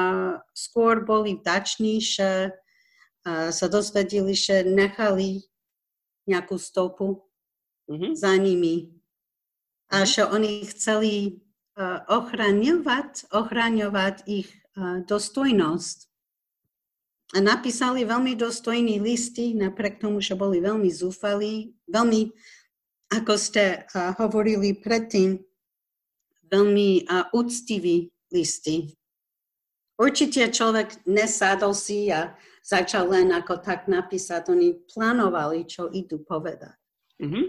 skôr 0.55 1.03
boli 1.03 1.35
vdační, 1.35 1.99
že 1.99 2.55
sa 3.27 3.67
dozvedeli, 3.67 4.31
že 4.31 4.63
nechali 4.63 5.43
nejakú 6.25 6.55
stopu 6.55 7.27
mm-hmm. 7.91 8.13
za 8.15 8.33
nimi 8.39 8.95
a 9.91 10.01
mm-hmm. 10.01 10.09
že 10.09 10.21
oni 10.25 10.51
chceli 10.73 11.13
ochraňovať, 12.07 13.29
ochraňovať 13.35 14.15
ich 14.25 14.49
dostojnosť. 15.05 15.97
A 17.35 17.43
napísali 17.43 18.07
veľmi 18.07 18.37
dostojný 18.39 19.01
listy, 19.03 19.51
napriek 19.57 19.99
tomu, 19.99 20.23
že 20.23 20.39
boli 20.39 20.63
veľmi 20.63 20.87
zúfali, 20.87 21.75
veľmi, 21.89 22.31
ako 23.11 23.33
ste 23.35 23.83
hovorili 24.21 24.77
predtým, 24.77 25.41
veľmi 26.51 27.07
uh, 27.07 27.29
úctiví 27.33 28.11
listy. 28.31 28.91
Určite 29.95 30.51
človek 30.51 31.07
nesádol 31.07 31.71
si 31.71 32.11
a 32.11 32.35
začal 32.59 33.07
len 33.13 33.31
ako 33.31 33.63
tak 33.63 33.87
napísať, 33.87 34.51
oni 34.51 34.75
plánovali, 34.91 35.63
čo 35.69 35.87
idú 35.87 36.19
povedať. 36.25 36.75
Mm-hmm. 37.21 37.45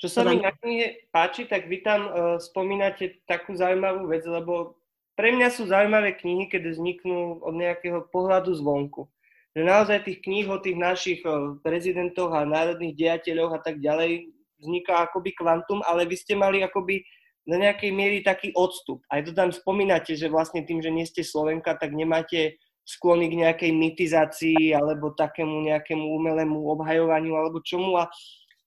Čo 0.00 0.06
sa 0.08 0.24
mi 0.24 0.40
na 0.40 0.54
knihe 0.56 1.10
páči, 1.12 1.44
tak 1.44 1.68
vy 1.68 1.84
tam 1.84 2.08
uh, 2.08 2.12
spomínate 2.40 3.20
takú 3.28 3.52
zaujímavú 3.52 4.08
vec, 4.08 4.24
lebo 4.24 4.80
pre 5.12 5.36
mňa 5.36 5.52
sú 5.52 5.68
zaujímavé 5.68 6.16
knihy, 6.16 6.48
keď 6.48 6.72
vzniknú 6.72 7.44
od 7.44 7.52
nejakého 7.52 8.08
pohľadu 8.08 8.56
zvonku. 8.56 9.04
Že 9.52 9.66
naozaj 9.66 10.08
tých 10.08 10.24
kníh 10.24 10.48
o 10.48 10.56
tých 10.56 10.78
našich 10.78 11.20
uh, 11.28 11.58
prezidentoch 11.60 12.32
a 12.32 12.48
národných 12.48 12.96
dejateľoch 12.96 13.52
a 13.56 13.60
tak 13.60 13.82
ďalej 13.82 14.32
vzniká 14.62 15.04
akoby 15.04 15.36
kvantum, 15.36 15.84
ale 15.84 16.08
vy 16.08 16.16
ste 16.16 16.32
mali 16.32 16.64
akoby 16.64 17.04
na 17.48 17.56
nejakej 17.56 17.90
miery 17.92 18.18
taký 18.20 18.52
odstup. 18.52 19.00
Aj 19.08 19.24
to 19.24 19.32
tam 19.32 19.48
spomínate, 19.50 20.12
že 20.16 20.28
vlastne 20.28 20.64
tým, 20.64 20.84
že 20.84 20.92
nie 20.92 21.08
ste 21.08 21.24
Slovenka, 21.24 21.76
tak 21.76 21.96
nemáte 21.96 22.60
sklony 22.84 23.30
k 23.30 23.38
nejakej 23.46 23.70
mitizácii 23.70 24.74
alebo 24.74 25.14
takému 25.14 25.62
nejakému 25.70 26.02
umelému 26.02 26.58
obhajovaniu 26.74 27.38
alebo 27.38 27.62
čomu. 27.62 27.96
A 27.96 28.10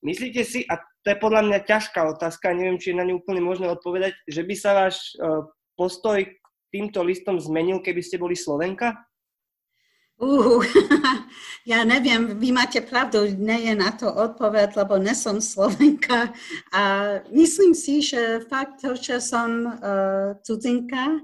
myslíte 0.06 0.42
si, 0.48 0.64
a 0.70 0.80
to 1.04 1.12
je 1.12 1.18
podľa 1.20 1.44
mňa 1.52 1.60
ťažká 1.68 2.00
otázka, 2.18 2.56
neviem, 2.56 2.80
či 2.80 2.96
je 2.96 3.00
na 3.00 3.06
ňu 3.06 3.20
úplne 3.20 3.44
možné 3.44 3.68
odpovedať, 3.68 4.16
že 4.26 4.42
by 4.48 4.56
sa 4.56 4.72
váš 4.88 5.12
uh, 5.20 5.44
postoj 5.76 6.24
k 6.24 6.34
týmto 6.72 7.04
listom 7.04 7.38
zmenil, 7.38 7.84
keby 7.84 8.00
ste 8.00 8.16
boli 8.16 8.34
Slovenka? 8.40 8.96
Uh, 10.22 10.61
ja 11.72 11.82
neviem, 11.84 12.38
vy 12.38 12.53
máte 12.53 12.80
pravdu, 12.86 13.26
nie 13.34 13.68
je 13.68 13.74
na 13.76 13.91
to 13.91 14.07
odpoveď, 14.07 14.78
lebo 14.78 15.01
nesom 15.01 15.41
Slovenka. 15.41 16.32
A 16.72 16.82
myslím 17.34 17.74
si, 17.74 17.99
že 18.05 18.45
fakt 18.45 18.86
to, 18.86 18.93
že 18.93 19.20
som 19.20 19.68
uh, 19.68 20.38
cudzinka, 20.45 21.20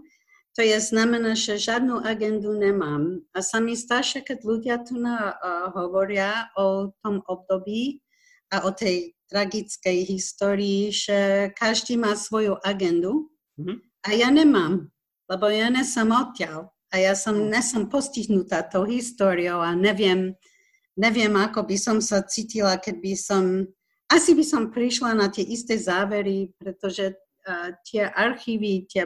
to 0.57 0.65
je 0.65 0.75
znamená, 0.81 1.37
že 1.37 1.61
žiadnu 1.61 2.03
agendu 2.03 2.51
nemám. 2.57 3.23
A 3.31 3.39
sa 3.45 3.63
mi 3.63 3.77
zdá, 3.77 4.01
že 4.03 4.19
keď 4.19 4.37
ľudia 4.43 4.75
tu 4.83 4.99
na, 4.99 5.37
uh, 5.37 5.71
hovoria 5.71 6.49
o 6.57 6.91
tom 6.99 7.23
období 7.29 8.03
a 8.49 8.65
o 8.65 8.73
tej 8.73 9.13
tragickej 9.29 10.09
histórii, 10.09 10.89
že 10.89 11.49
každý 11.53 11.95
má 11.95 12.17
svoju 12.17 12.57
agendu 12.65 13.29
mm-hmm. 13.61 13.77
a 14.03 14.09
ja 14.17 14.33
nemám, 14.33 14.89
lebo 15.29 15.45
ja 15.53 15.69
nesom 15.69 16.09
odtiaľ 16.09 16.73
a 16.89 16.95
ja 16.97 17.13
som, 17.13 17.37
mhm. 17.37 17.49
nesom 17.53 17.83
postihnutá 17.89 18.65
tou 18.65 18.85
históriou 18.89 19.61
a 19.61 19.77
neviem, 19.77 20.33
neviem, 20.97 21.33
ako 21.37 21.63
by 21.63 21.77
som 21.77 21.97
sa 22.01 22.25
cítila, 22.25 22.81
keď 22.81 22.95
by 22.99 23.13
som, 23.15 23.43
asi 24.09 24.33
by 24.33 24.43
som 24.43 24.73
prišla 24.73 25.13
na 25.13 25.29
tie 25.29 25.45
isté 25.45 25.77
závery, 25.77 26.51
pretože 26.57 27.13
uh, 27.45 27.69
tie 27.85 28.09
archívy, 28.09 28.89
tie 28.89 29.05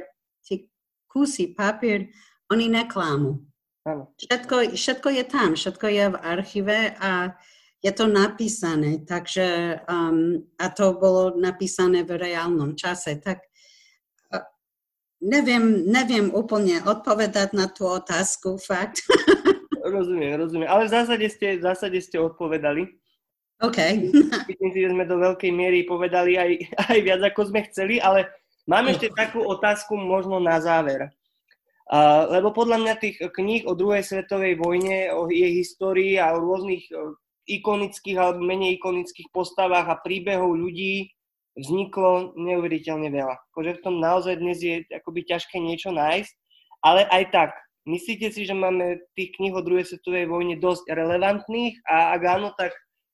kusy, 1.13 1.53
papier, 1.53 2.09
oni 2.49 2.73
neklámu. 2.73 3.37
Všetko, 4.17 4.73
všetko 4.73 5.09
je 5.13 5.23
tam, 5.29 5.49
všetko 5.53 5.85
je 5.87 6.05
v 6.09 6.17
archíve 6.17 6.77
a 6.97 7.37
je 7.83 7.91
to 7.91 8.07
napísané, 8.07 9.03
takže 9.05 9.77
um, 9.85 10.41
a 10.57 10.71
to 10.71 10.95
bolo 10.97 11.35
napísané 11.35 12.01
v 12.07 12.15
reálnom 12.15 12.79
čase, 12.79 13.19
tak 13.19 13.43
neviem, 15.23 15.87
neviem 15.87 16.27
úplne 16.35 16.83
odpovedať 16.83 17.55
na 17.55 17.71
tú 17.71 17.87
otázku, 17.87 18.59
fakt. 18.59 19.07
rozumiem, 19.95 20.35
rozumiem, 20.35 20.67
ale 20.67 20.85
v 20.85 20.93
zásade 20.93 21.25
ste, 21.31 21.57
v 21.57 21.63
zásade 21.63 21.97
ste 22.03 22.19
odpovedali. 22.19 22.91
OK. 23.63 23.79
Myslím 24.51 24.71
si, 24.75 24.79
že 24.83 24.91
sme 24.91 25.07
do 25.07 25.15
veľkej 25.15 25.51
miery 25.55 25.87
povedali 25.87 26.35
aj, 26.35 26.51
aj 26.91 26.97
viac, 26.99 27.21
ako 27.23 27.47
sme 27.47 27.63
chceli, 27.71 28.03
ale 28.03 28.27
mám 28.67 28.91
ešte 28.91 29.07
takú 29.15 29.39
otázku 29.39 29.95
možno 29.95 30.43
na 30.43 30.59
záver. 30.59 31.07
Uh, 31.83 32.31
lebo 32.31 32.55
podľa 32.55 32.79
mňa 32.79 32.93
tých 32.95 33.19
kníh 33.19 33.67
o 33.67 33.75
druhej 33.75 34.03
svetovej 34.07 34.55
vojne, 34.55 35.11
o 35.11 35.27
jej 35.27 35.51
histórii 35.51 36.15
a 36.15 36.31
o 36.31 36.39
rôznych 36.39 36.87
ikonických 37.43 38.15
alebo 38.15 38.39
menej 38.39 38.79
ikonických 38.79 39.27
postavách 39.35 39.91
a 39.91 39.99
príbehov 39.99 40.55
ľudí 40.55 41.11
vzniklo 41.53 42.33
neuveriteľne 42.37 43.09
veľa. 43.13 43.35
Akože 43.53 43.77
v 43.77 43.83
tom 43.83 44.01
naozaj 44.01 44.41
dnes 44.41 44.59
je 44.61 44.81
akoby 44.89 45.25
ťažké 45.29 45.61
niečo 45.61 45.93
nájsť, 45.93 46.33
ale 46.83 47.05
aj 47.09 47.23
tak, 47.31 47.51
myslíte 47.85 48.33
si, 48.33 48.43
že 48.43 48.57
máme 48.57 48.99
tých 49.13 49.35
kníh 49.37 49.53
o 49.53 49.61
druhej 49.63 49.87
svetovej 49.87 50.27
vojne 50.27 50.57
dosť 50.57 50.91
relevantných 50.91 51.83
a 51.87 52.17
ak 52.17 52.21
áno, 52.25 52.49
tak 52.57 52.73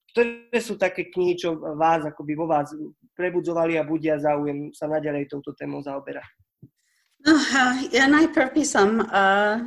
ktoré 0.10 0.58
sú 0.58 0.74
také 0.74 1.14
knihy, 1.14 1.38
čo 1.38 1.54
vás, 1.78 2.02
akoby 2.02 2.34
vo 2.34 2.50
vás 2.50 2.74
prebudzovali 3.14 3.78
a 3.78 3.86
budia 3.86 4.18
záujem 4.18 4.74
sa 4.74 4.90
naďalej 4.90 5.30
touto 5.30 5.54
témou 5.54 5.86
zaoberať? 5.86 6.26
No, 7.20 7.36
ja 7.92 8.08
najprv 8.08 8.56
by 8.56 8.64
som 8.64 9.04
uh, 9.06 9.60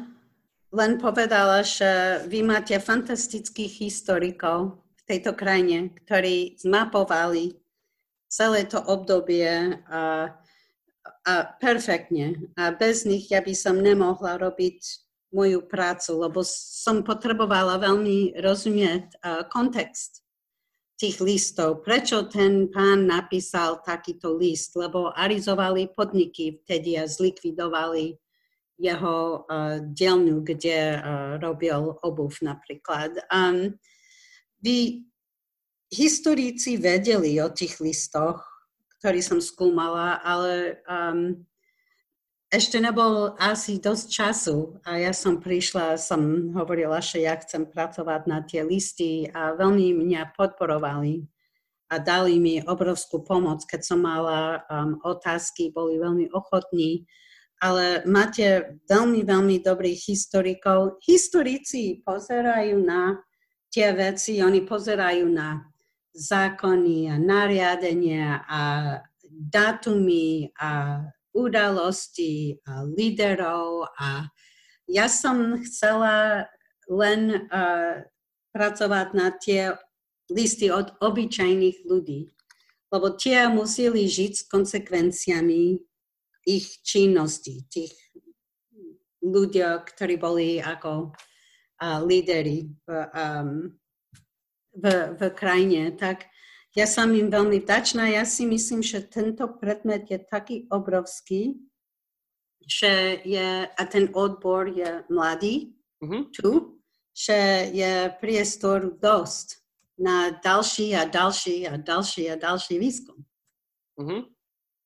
len 0.73 0.99
povedala, 0.99 1.63
že 1.63 2.25
vy 2.27 2.43
máte 2.43 2.75
fantastických 2.81 3.87
historikov 3.87 4.83
v 4.99 5.03
tejto 5.05 5.37
krajine, 5.37 5.93
ktorí 6.03 6.59
zmapovali 6.59 7.62
celé 8.33 8.65
to 8.65 8.81
obdobie 8.81 9.77
a, 9.93 10.33
a 11.29 11.35
perfektne. 11.61 12.49
A 12.57 12.73
bez 12.73 13.05
nich 13.05 13.29
ja 13.29 13.45
by 13.45 13.53
som 13.53 13.77
nemohla 13.77 14.41
robiť 14.41 14.81
moju 15.33 15.69
prácu, 15.69 16.17
lebo 16.17 16.41
som 16.49 17.05
potrebovala 17.05 17.77
veľmi 17.77 18.41
rozumieť 18.41 19.05
uh, 19.21 19.45
kontext 19.53 20.25
tých 20.97 21.21
listov. 21.21 21.85
Prečo 21.85 22.29
ten 22.29 22.73
pán 22.73 23.05
napísal 23.05 23.81
takýto 23.85 24.33
list? 24.37 24.77
Lebo 24.77 25.13
arizovali 25.13 25.93
podniky 25.93 26.63
vtedy 26.65 26.97
a 27.01 27.09
zlikvidovali 27.09 28.17
jeho 28.81 29.45
uh, 29.45 29.81
dielňu, 29.83 30.41
kde 30.41 30.79
uh, 30.97 31.01
robil 31.37 31.97
obuv 32.01 32.33
napríklad. 32.41 33.13
Um, 33.29 33.77
vy 34.63 35.05
historici 35.93 36.81
vedeli 36.81 37.37
o 37.45 37.53
tých 37.53 37.79
listoch, 37.85 38.41
ktorý 38.99 39.21
som 39.21 39.39
skúmala, 39.45 40.25
ale 40.25 40.81
um, 40.89 41.37
ešte 42.49 42.81
nebol 42.81 43.37
asi 43.37 43.81
dosť 43.81 44.07
času 44.09 44.57
a 44.85 45.01
ja 45.01 45.13
som 45.13 45.41
prišla, 45.41 46.01
som 46.01 46.53
hovorila, 46.57 47.01
že 47.01 47.25
ja 47.25 47.37
chcem 47.37 47.69
pracovať 47.69 48.21
na 48.25 48.41
tie 48.45 48.65
listy 48.65 49.29
a 49.33 49.53
veľmi 49.53 49.97
mňa 49.97 50.37
podporovali 50.37 51.29
a 51.93 52.01
dali 52.01 52.41
mi 52.41 52.61
obrovskú 52.65 53.21
pomoc, 53.21 53.65
keď 53.69 53.81
som 53.85 54.01
mala 54.01 54.65
um, 54.69 54.97
otázky, 55.05 55.73
boli 55.73 56.01
veľmi 56.01 56.33
ochotní, 56.33 57.05
ale 57.61 58.05
máte 58.09 58.81
veľmi, 58.89 59.25
veľmi 59.25 59.57
dobrých 59.61 60.01
historikov. 60.09 61.01
Historici 61.05 62.01
pozerajú 62.01 62.81
na 62.81 63.21
tie 63.73 63.93
veci, 63.97 64.45
oni 64.45 64.65
pozerajú 64.65 65.25
na 65.33 65.72
zákony 66.13 67.11
a 67.11 67.17
nariadenia 67.19 68.45
a 68.45 68.63
dátumy 69.33 70.53
a 70.61 71.01
udalosti 71.33 72.61
a 72.69 72.85
líderov. 72.85 73.89
A 73.97 74.29
ja 74.89 75.09
som 75.09 75.57
chcela 75.65 76.47
len 76.89 77.49
uh, 77.49 78.05
pracovať 78.53 79.09
na 79.17 79.33
tie 79.33 79.73
listy 80.29 80.69
od 80.69 80.93
obyčajných 81.01 81.89
ľudí, 81.89 82.29
lebo 82.93 83.17
tie 83.17 83.49
museli 83.49 84.05
žiť 84.05 84.33
s 84.37 84.45
konsekvenciami 84.49 85.81
ich 86.45 86.67
činnosti, 86.85 87.65
tých 87.73 87.97
ľudí, 89.25 89.65
ktorí 89.65 90.21
boli 90.21 90.61
ako 90.61 91.15
uh, 91.15 91.99
líderi 92.05 92.69
v, 92.85 92.89
um, 93.17 93.73
v, 94.75 95.17
v 95.17 95.21
krajine. 95.37 95.93
Tak 95.93 96.25
ja 96.73 96.89
som 96.89 97.13
im 97.13 97.29
veľmi 97.29 97.61
vďačná. 97.61 98.09
Ja 98.09 98.25
si 98.25 98.49
myslím, 98.49 98.81
že 98.81 99.05
tento 99.05 99.45
predmet 99.61 100.09
je 100.09 100.19
taký 100.19 100.65
obrovský, 100.73 101.61
že 102.65 103.21
je, 103.27 103.69
a 103.69 103.83
ten 103.91 104.09
odbor 104.15 104.71
je 104.71 105.05
mladý 105.11 105.75
mm-hmm. 106.01 106.23
tu, 106.33 106.81
že 107.13 107.69
je 107.75 108.09
priestor 108.23 108.97
dosť 108.97 109.61
na 110.01 110.33
ďalší 110.41 110.97
a 110.97 111.05
ďalší 111.05 111.69
a 111.69 111.77
ďalší 111.77 112.33
a 112.33 112.35
ďalší 112.41 112.75
výskum. 112.81 113.19
Mm-hmm. 114.01 114.23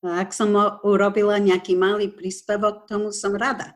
A 0.06 0.26
ak 0.26 0.34
som 0.34 0.50
urobila 0.82 1.38
nejaký 1.38 1.78
malý 1.78 2.10
príspevok, 2.10 2.90
tomu 2.90 3.14
som 3.14 3.36
rada 3.36 3.75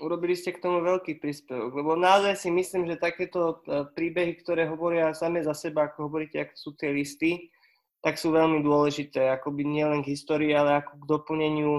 urobili 0.00 0.34
ste 0.34 0.56
k 0.56 0.64
tomu 0.64 0.80
veľký 0.80 1.20
príspevok, 1.20 1.70
lebo 1.76 1.92
naozaj 1.94 2.34
si 2.40 2.48
myslím, 2.48 2.88
že 2.88 2.98
takéto 2.98 3.60
e, 3.68 3.86
príbehy, 3.92 4.40
ktoré 4.40 4.66
hovoria 4.66 5.12
same 5.12 5.44
za 5.44 5.52
seba, 5.52 5.86
ako 5.86 6.08
hovoríte, 6.08 6.40
ako 6.40 6.54
sú 6.56 6.70
tie 6.80 6.90
listy, 6.90 7.52
tak 8.00 8.16
sú 8.16 8.32
veľmi 8.32 8.64
dôležité, 8.64 9.28
akoby 9.28 9.68
nielen 9.68 10.00
k 10.00 10.16
histórii, 10.16 10.56
ale 10.56 10.80
ako 10.80 10.92
k 10.96 11.04
doplneniu 11.04 11.72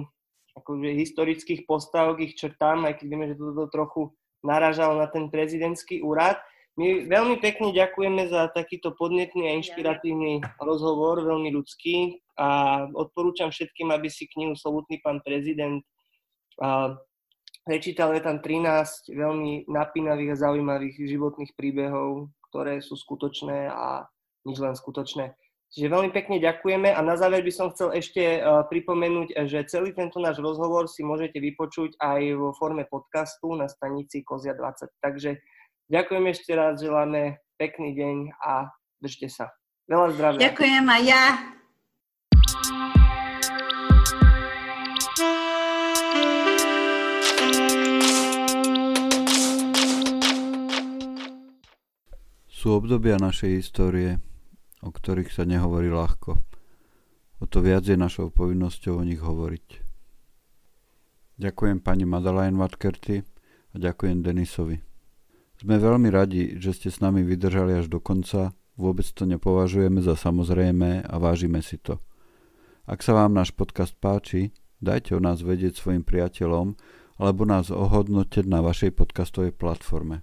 akože 0.54 0.90
historických 0.94 1.66
postav, 1.66 2.14
k 2.16 2.30
ich 2.30 2.38
črtám, 2.38 2.86
aj 2.86 3.02
keď 3.02 3.06
vieme, 3.10 3.28
že 3.34 3.40
toto 3.40 3.66
trochu 3.74 4.02
naražalo 4.46 5.02
na 5.02 5.10
ten 5.10 5.32
prezidentský 5.34 6.06
úrad. 6.06 6.38
My 6.80 7.04
veľmi 7.04 7.44
pekne 7.44 7.76
ďakujeme 7.76 8.32
za 8.32 8.48
takýto 8.56 8.96
podnetný 8.96 9.52
a 9.52 9.56
inšpiratívny 9.60 10.40
rozhovor, 10.64 11.20
veľmi 11.20 11.52
ľudský 11.52 12.24
a 12.40 12.84
odporúčam 12.96 13.52
všetkým, 13.52 13.92
aby 13.92 14.08
si 14.08 14.28
knihu 14.32 14.56
Slovutný 14.56 15.04
pán 15.04 15.20
prezident 15.20 15.84
Prečítal 17.62 18.18
je 18.18 18.26
tam 18.26 18.42
13 18.42 19.14
veľmi 19.14 19.70
napínavých 19.70 20.34
a 20.34 20.42
zaujímavých 20.50 20.98
životných 20.98 21.54
príbehov, 21.54 22.34
ktoré 22.50 22.82
sú 22.82 22.98
skutočné 22.98 23.70
a 23.70 24.10
nič 24.50 24.58
len 24.58 24.74
skutočné. 24.74 25.38
Čiže 25.72 25.88
veľmi 25.88 26.12
pekne 26.12 26.44
ďakujeme 26.44 26.92
a 26.92 27.00
na 27.00 27.16
záver 27.16 27.48
by 27.48 27.54
som 27.54 27.72
chcel 27.72 27.96
ešte 27.96 28.44
uh, 28.44 28.68
pripomenúť, 28.68 29.48
že 29.48 29.64
celý 29.72 29.96
tento 29.96 30.20
náš 30.20 30.44
rozhovor 30.44 30.92
si 30.92 31.00
môžete 31.00 31.40
vypočuť 31.40 31.96
aj 31.96 32.22
vo 32.36 32.52
forme 32.52 32.84
podcastu 32.84 33.56
na 33.56 33.72
stanici 33.72 34.20
Kozia 34.20 34.52
20. 34.52 34.92
Takže 35.00 35.40
ďakujem 35.88 36.26
ešte 36.28 36.52
raz, 36.60 36.76
želáme 36.84 37.40
pekný 37.56 37.96
deň 37.96 38.18
a 38.44 38.68
držte 39.00 39.32
sa. 39.32 39.56
Veľa 39.88 40.08
zdravia. 40.12 40.40
Ďakujem 40.52 40.86
aj 40.92 41.02
ja. 41.08 41.24
Sú 52.62 52.78
obdobia 52.78 53.18
našej 53.18 53.58
histórie, 53.58 54.22
o 54.86 54.94
ktorých 54.94 55.34
sa 55.34 55.50
nehovorí 55.50 55.90
ľahko. 55.90 56.38
O 57.42 57.50
to 57.50 57.58
viac 57.58 57.90
je 57.90 57.98
našou 57.98 58.30
povinnosťou 58.30 59.02
o 59.02 59.04
nich 59.04 59.18
hovoriť. 59.18 59.82
Ďakujem 61.42 61.82
pani 61.82 62.06
Madeleine 62.06 62.62
Watkerty 62.62 63.26
a 63.74 63.76
ďakujem 63.82 64.22
Denisovi. 64.22 64.78
Sme 65.58 65.82
veľmi 65.82 66.14
radi, 66.14 66.62
že 66.62 66.78
ste 66.78 66.94
s 66.94 67.02
nami 67.02 67.26
vydržali 67.26 67.82
až 67.82 67.90
do 67.90 67.98
konca, 67.98 68.54
vôbec 68.78 69.10
to 69.10 69.26
nepovažujeme 69.26 69.98
za 69.98 70.14
samozrejme 70.14 71.02
a 71.02 71.16
vážime 71.18 71.66
si 71.66 71.82
to. 71.82 71.98
Ak 72.86 73.02
sa 73.02 73.18
vám 73.18 73.34
náš 73.34 73.58
podcast 73.58 73.98
páči, 73.98 74.54
dajte 74.78 75.18
o 75.18 75.24
nás 75.24 75.42
vedieť 75.42 75.82
svojim 75.82 76.06
priateľom 76.06 76.78
alebo 77.18 77.42
nás 77.42 77.74
ohodnotiť 77.74 78.46
na 78.46 78.62
vašej 78.62 78.94
podcastovej 78.94 79.58
platforme. 79.58 80.22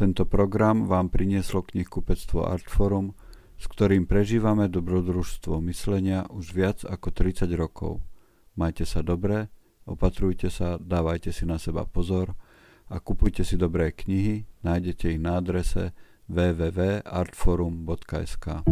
Tento 0.00 0.24
program 0.24 0.88
vám 0.88 1.12
prinieslo 1.12 1.60
knihkupectvo 1.60 2.48
Artforum, 2.48 3.12
s 3.60 3.68
ktorým 3.68 4.08
prežívame 4.08 4.72
dobrodružstvo 4.72 5.60
myslenia 5.68 6.24
už 6.32 6.56
viac 6.56 6.88
ako 6.88 7.12
30 7.12 7.44
rokov. 7.52 8.00
Majte 8.56 8.88
sa 8.88 9.04
dobre, 9.04 9.52
opatrujte 9.84 10.48
sa, 10.48 10.80
dávajte 10.80 11.36
si 11.36 11.44
na 11.44 11.60
seba 11.60 11.84
pozor 11.84 12.32
a 12.88 12.96
kupujte 12.96 13.44
si 13.44 13.60
dobré 13.60 13.92
knihy, 13.92 14.48
nájdete 14.64 15.12
ich 15.12 15.20
na 15.20 15.36
adrese 15.36 15.92
www.artforum.sk. 16.32 18.64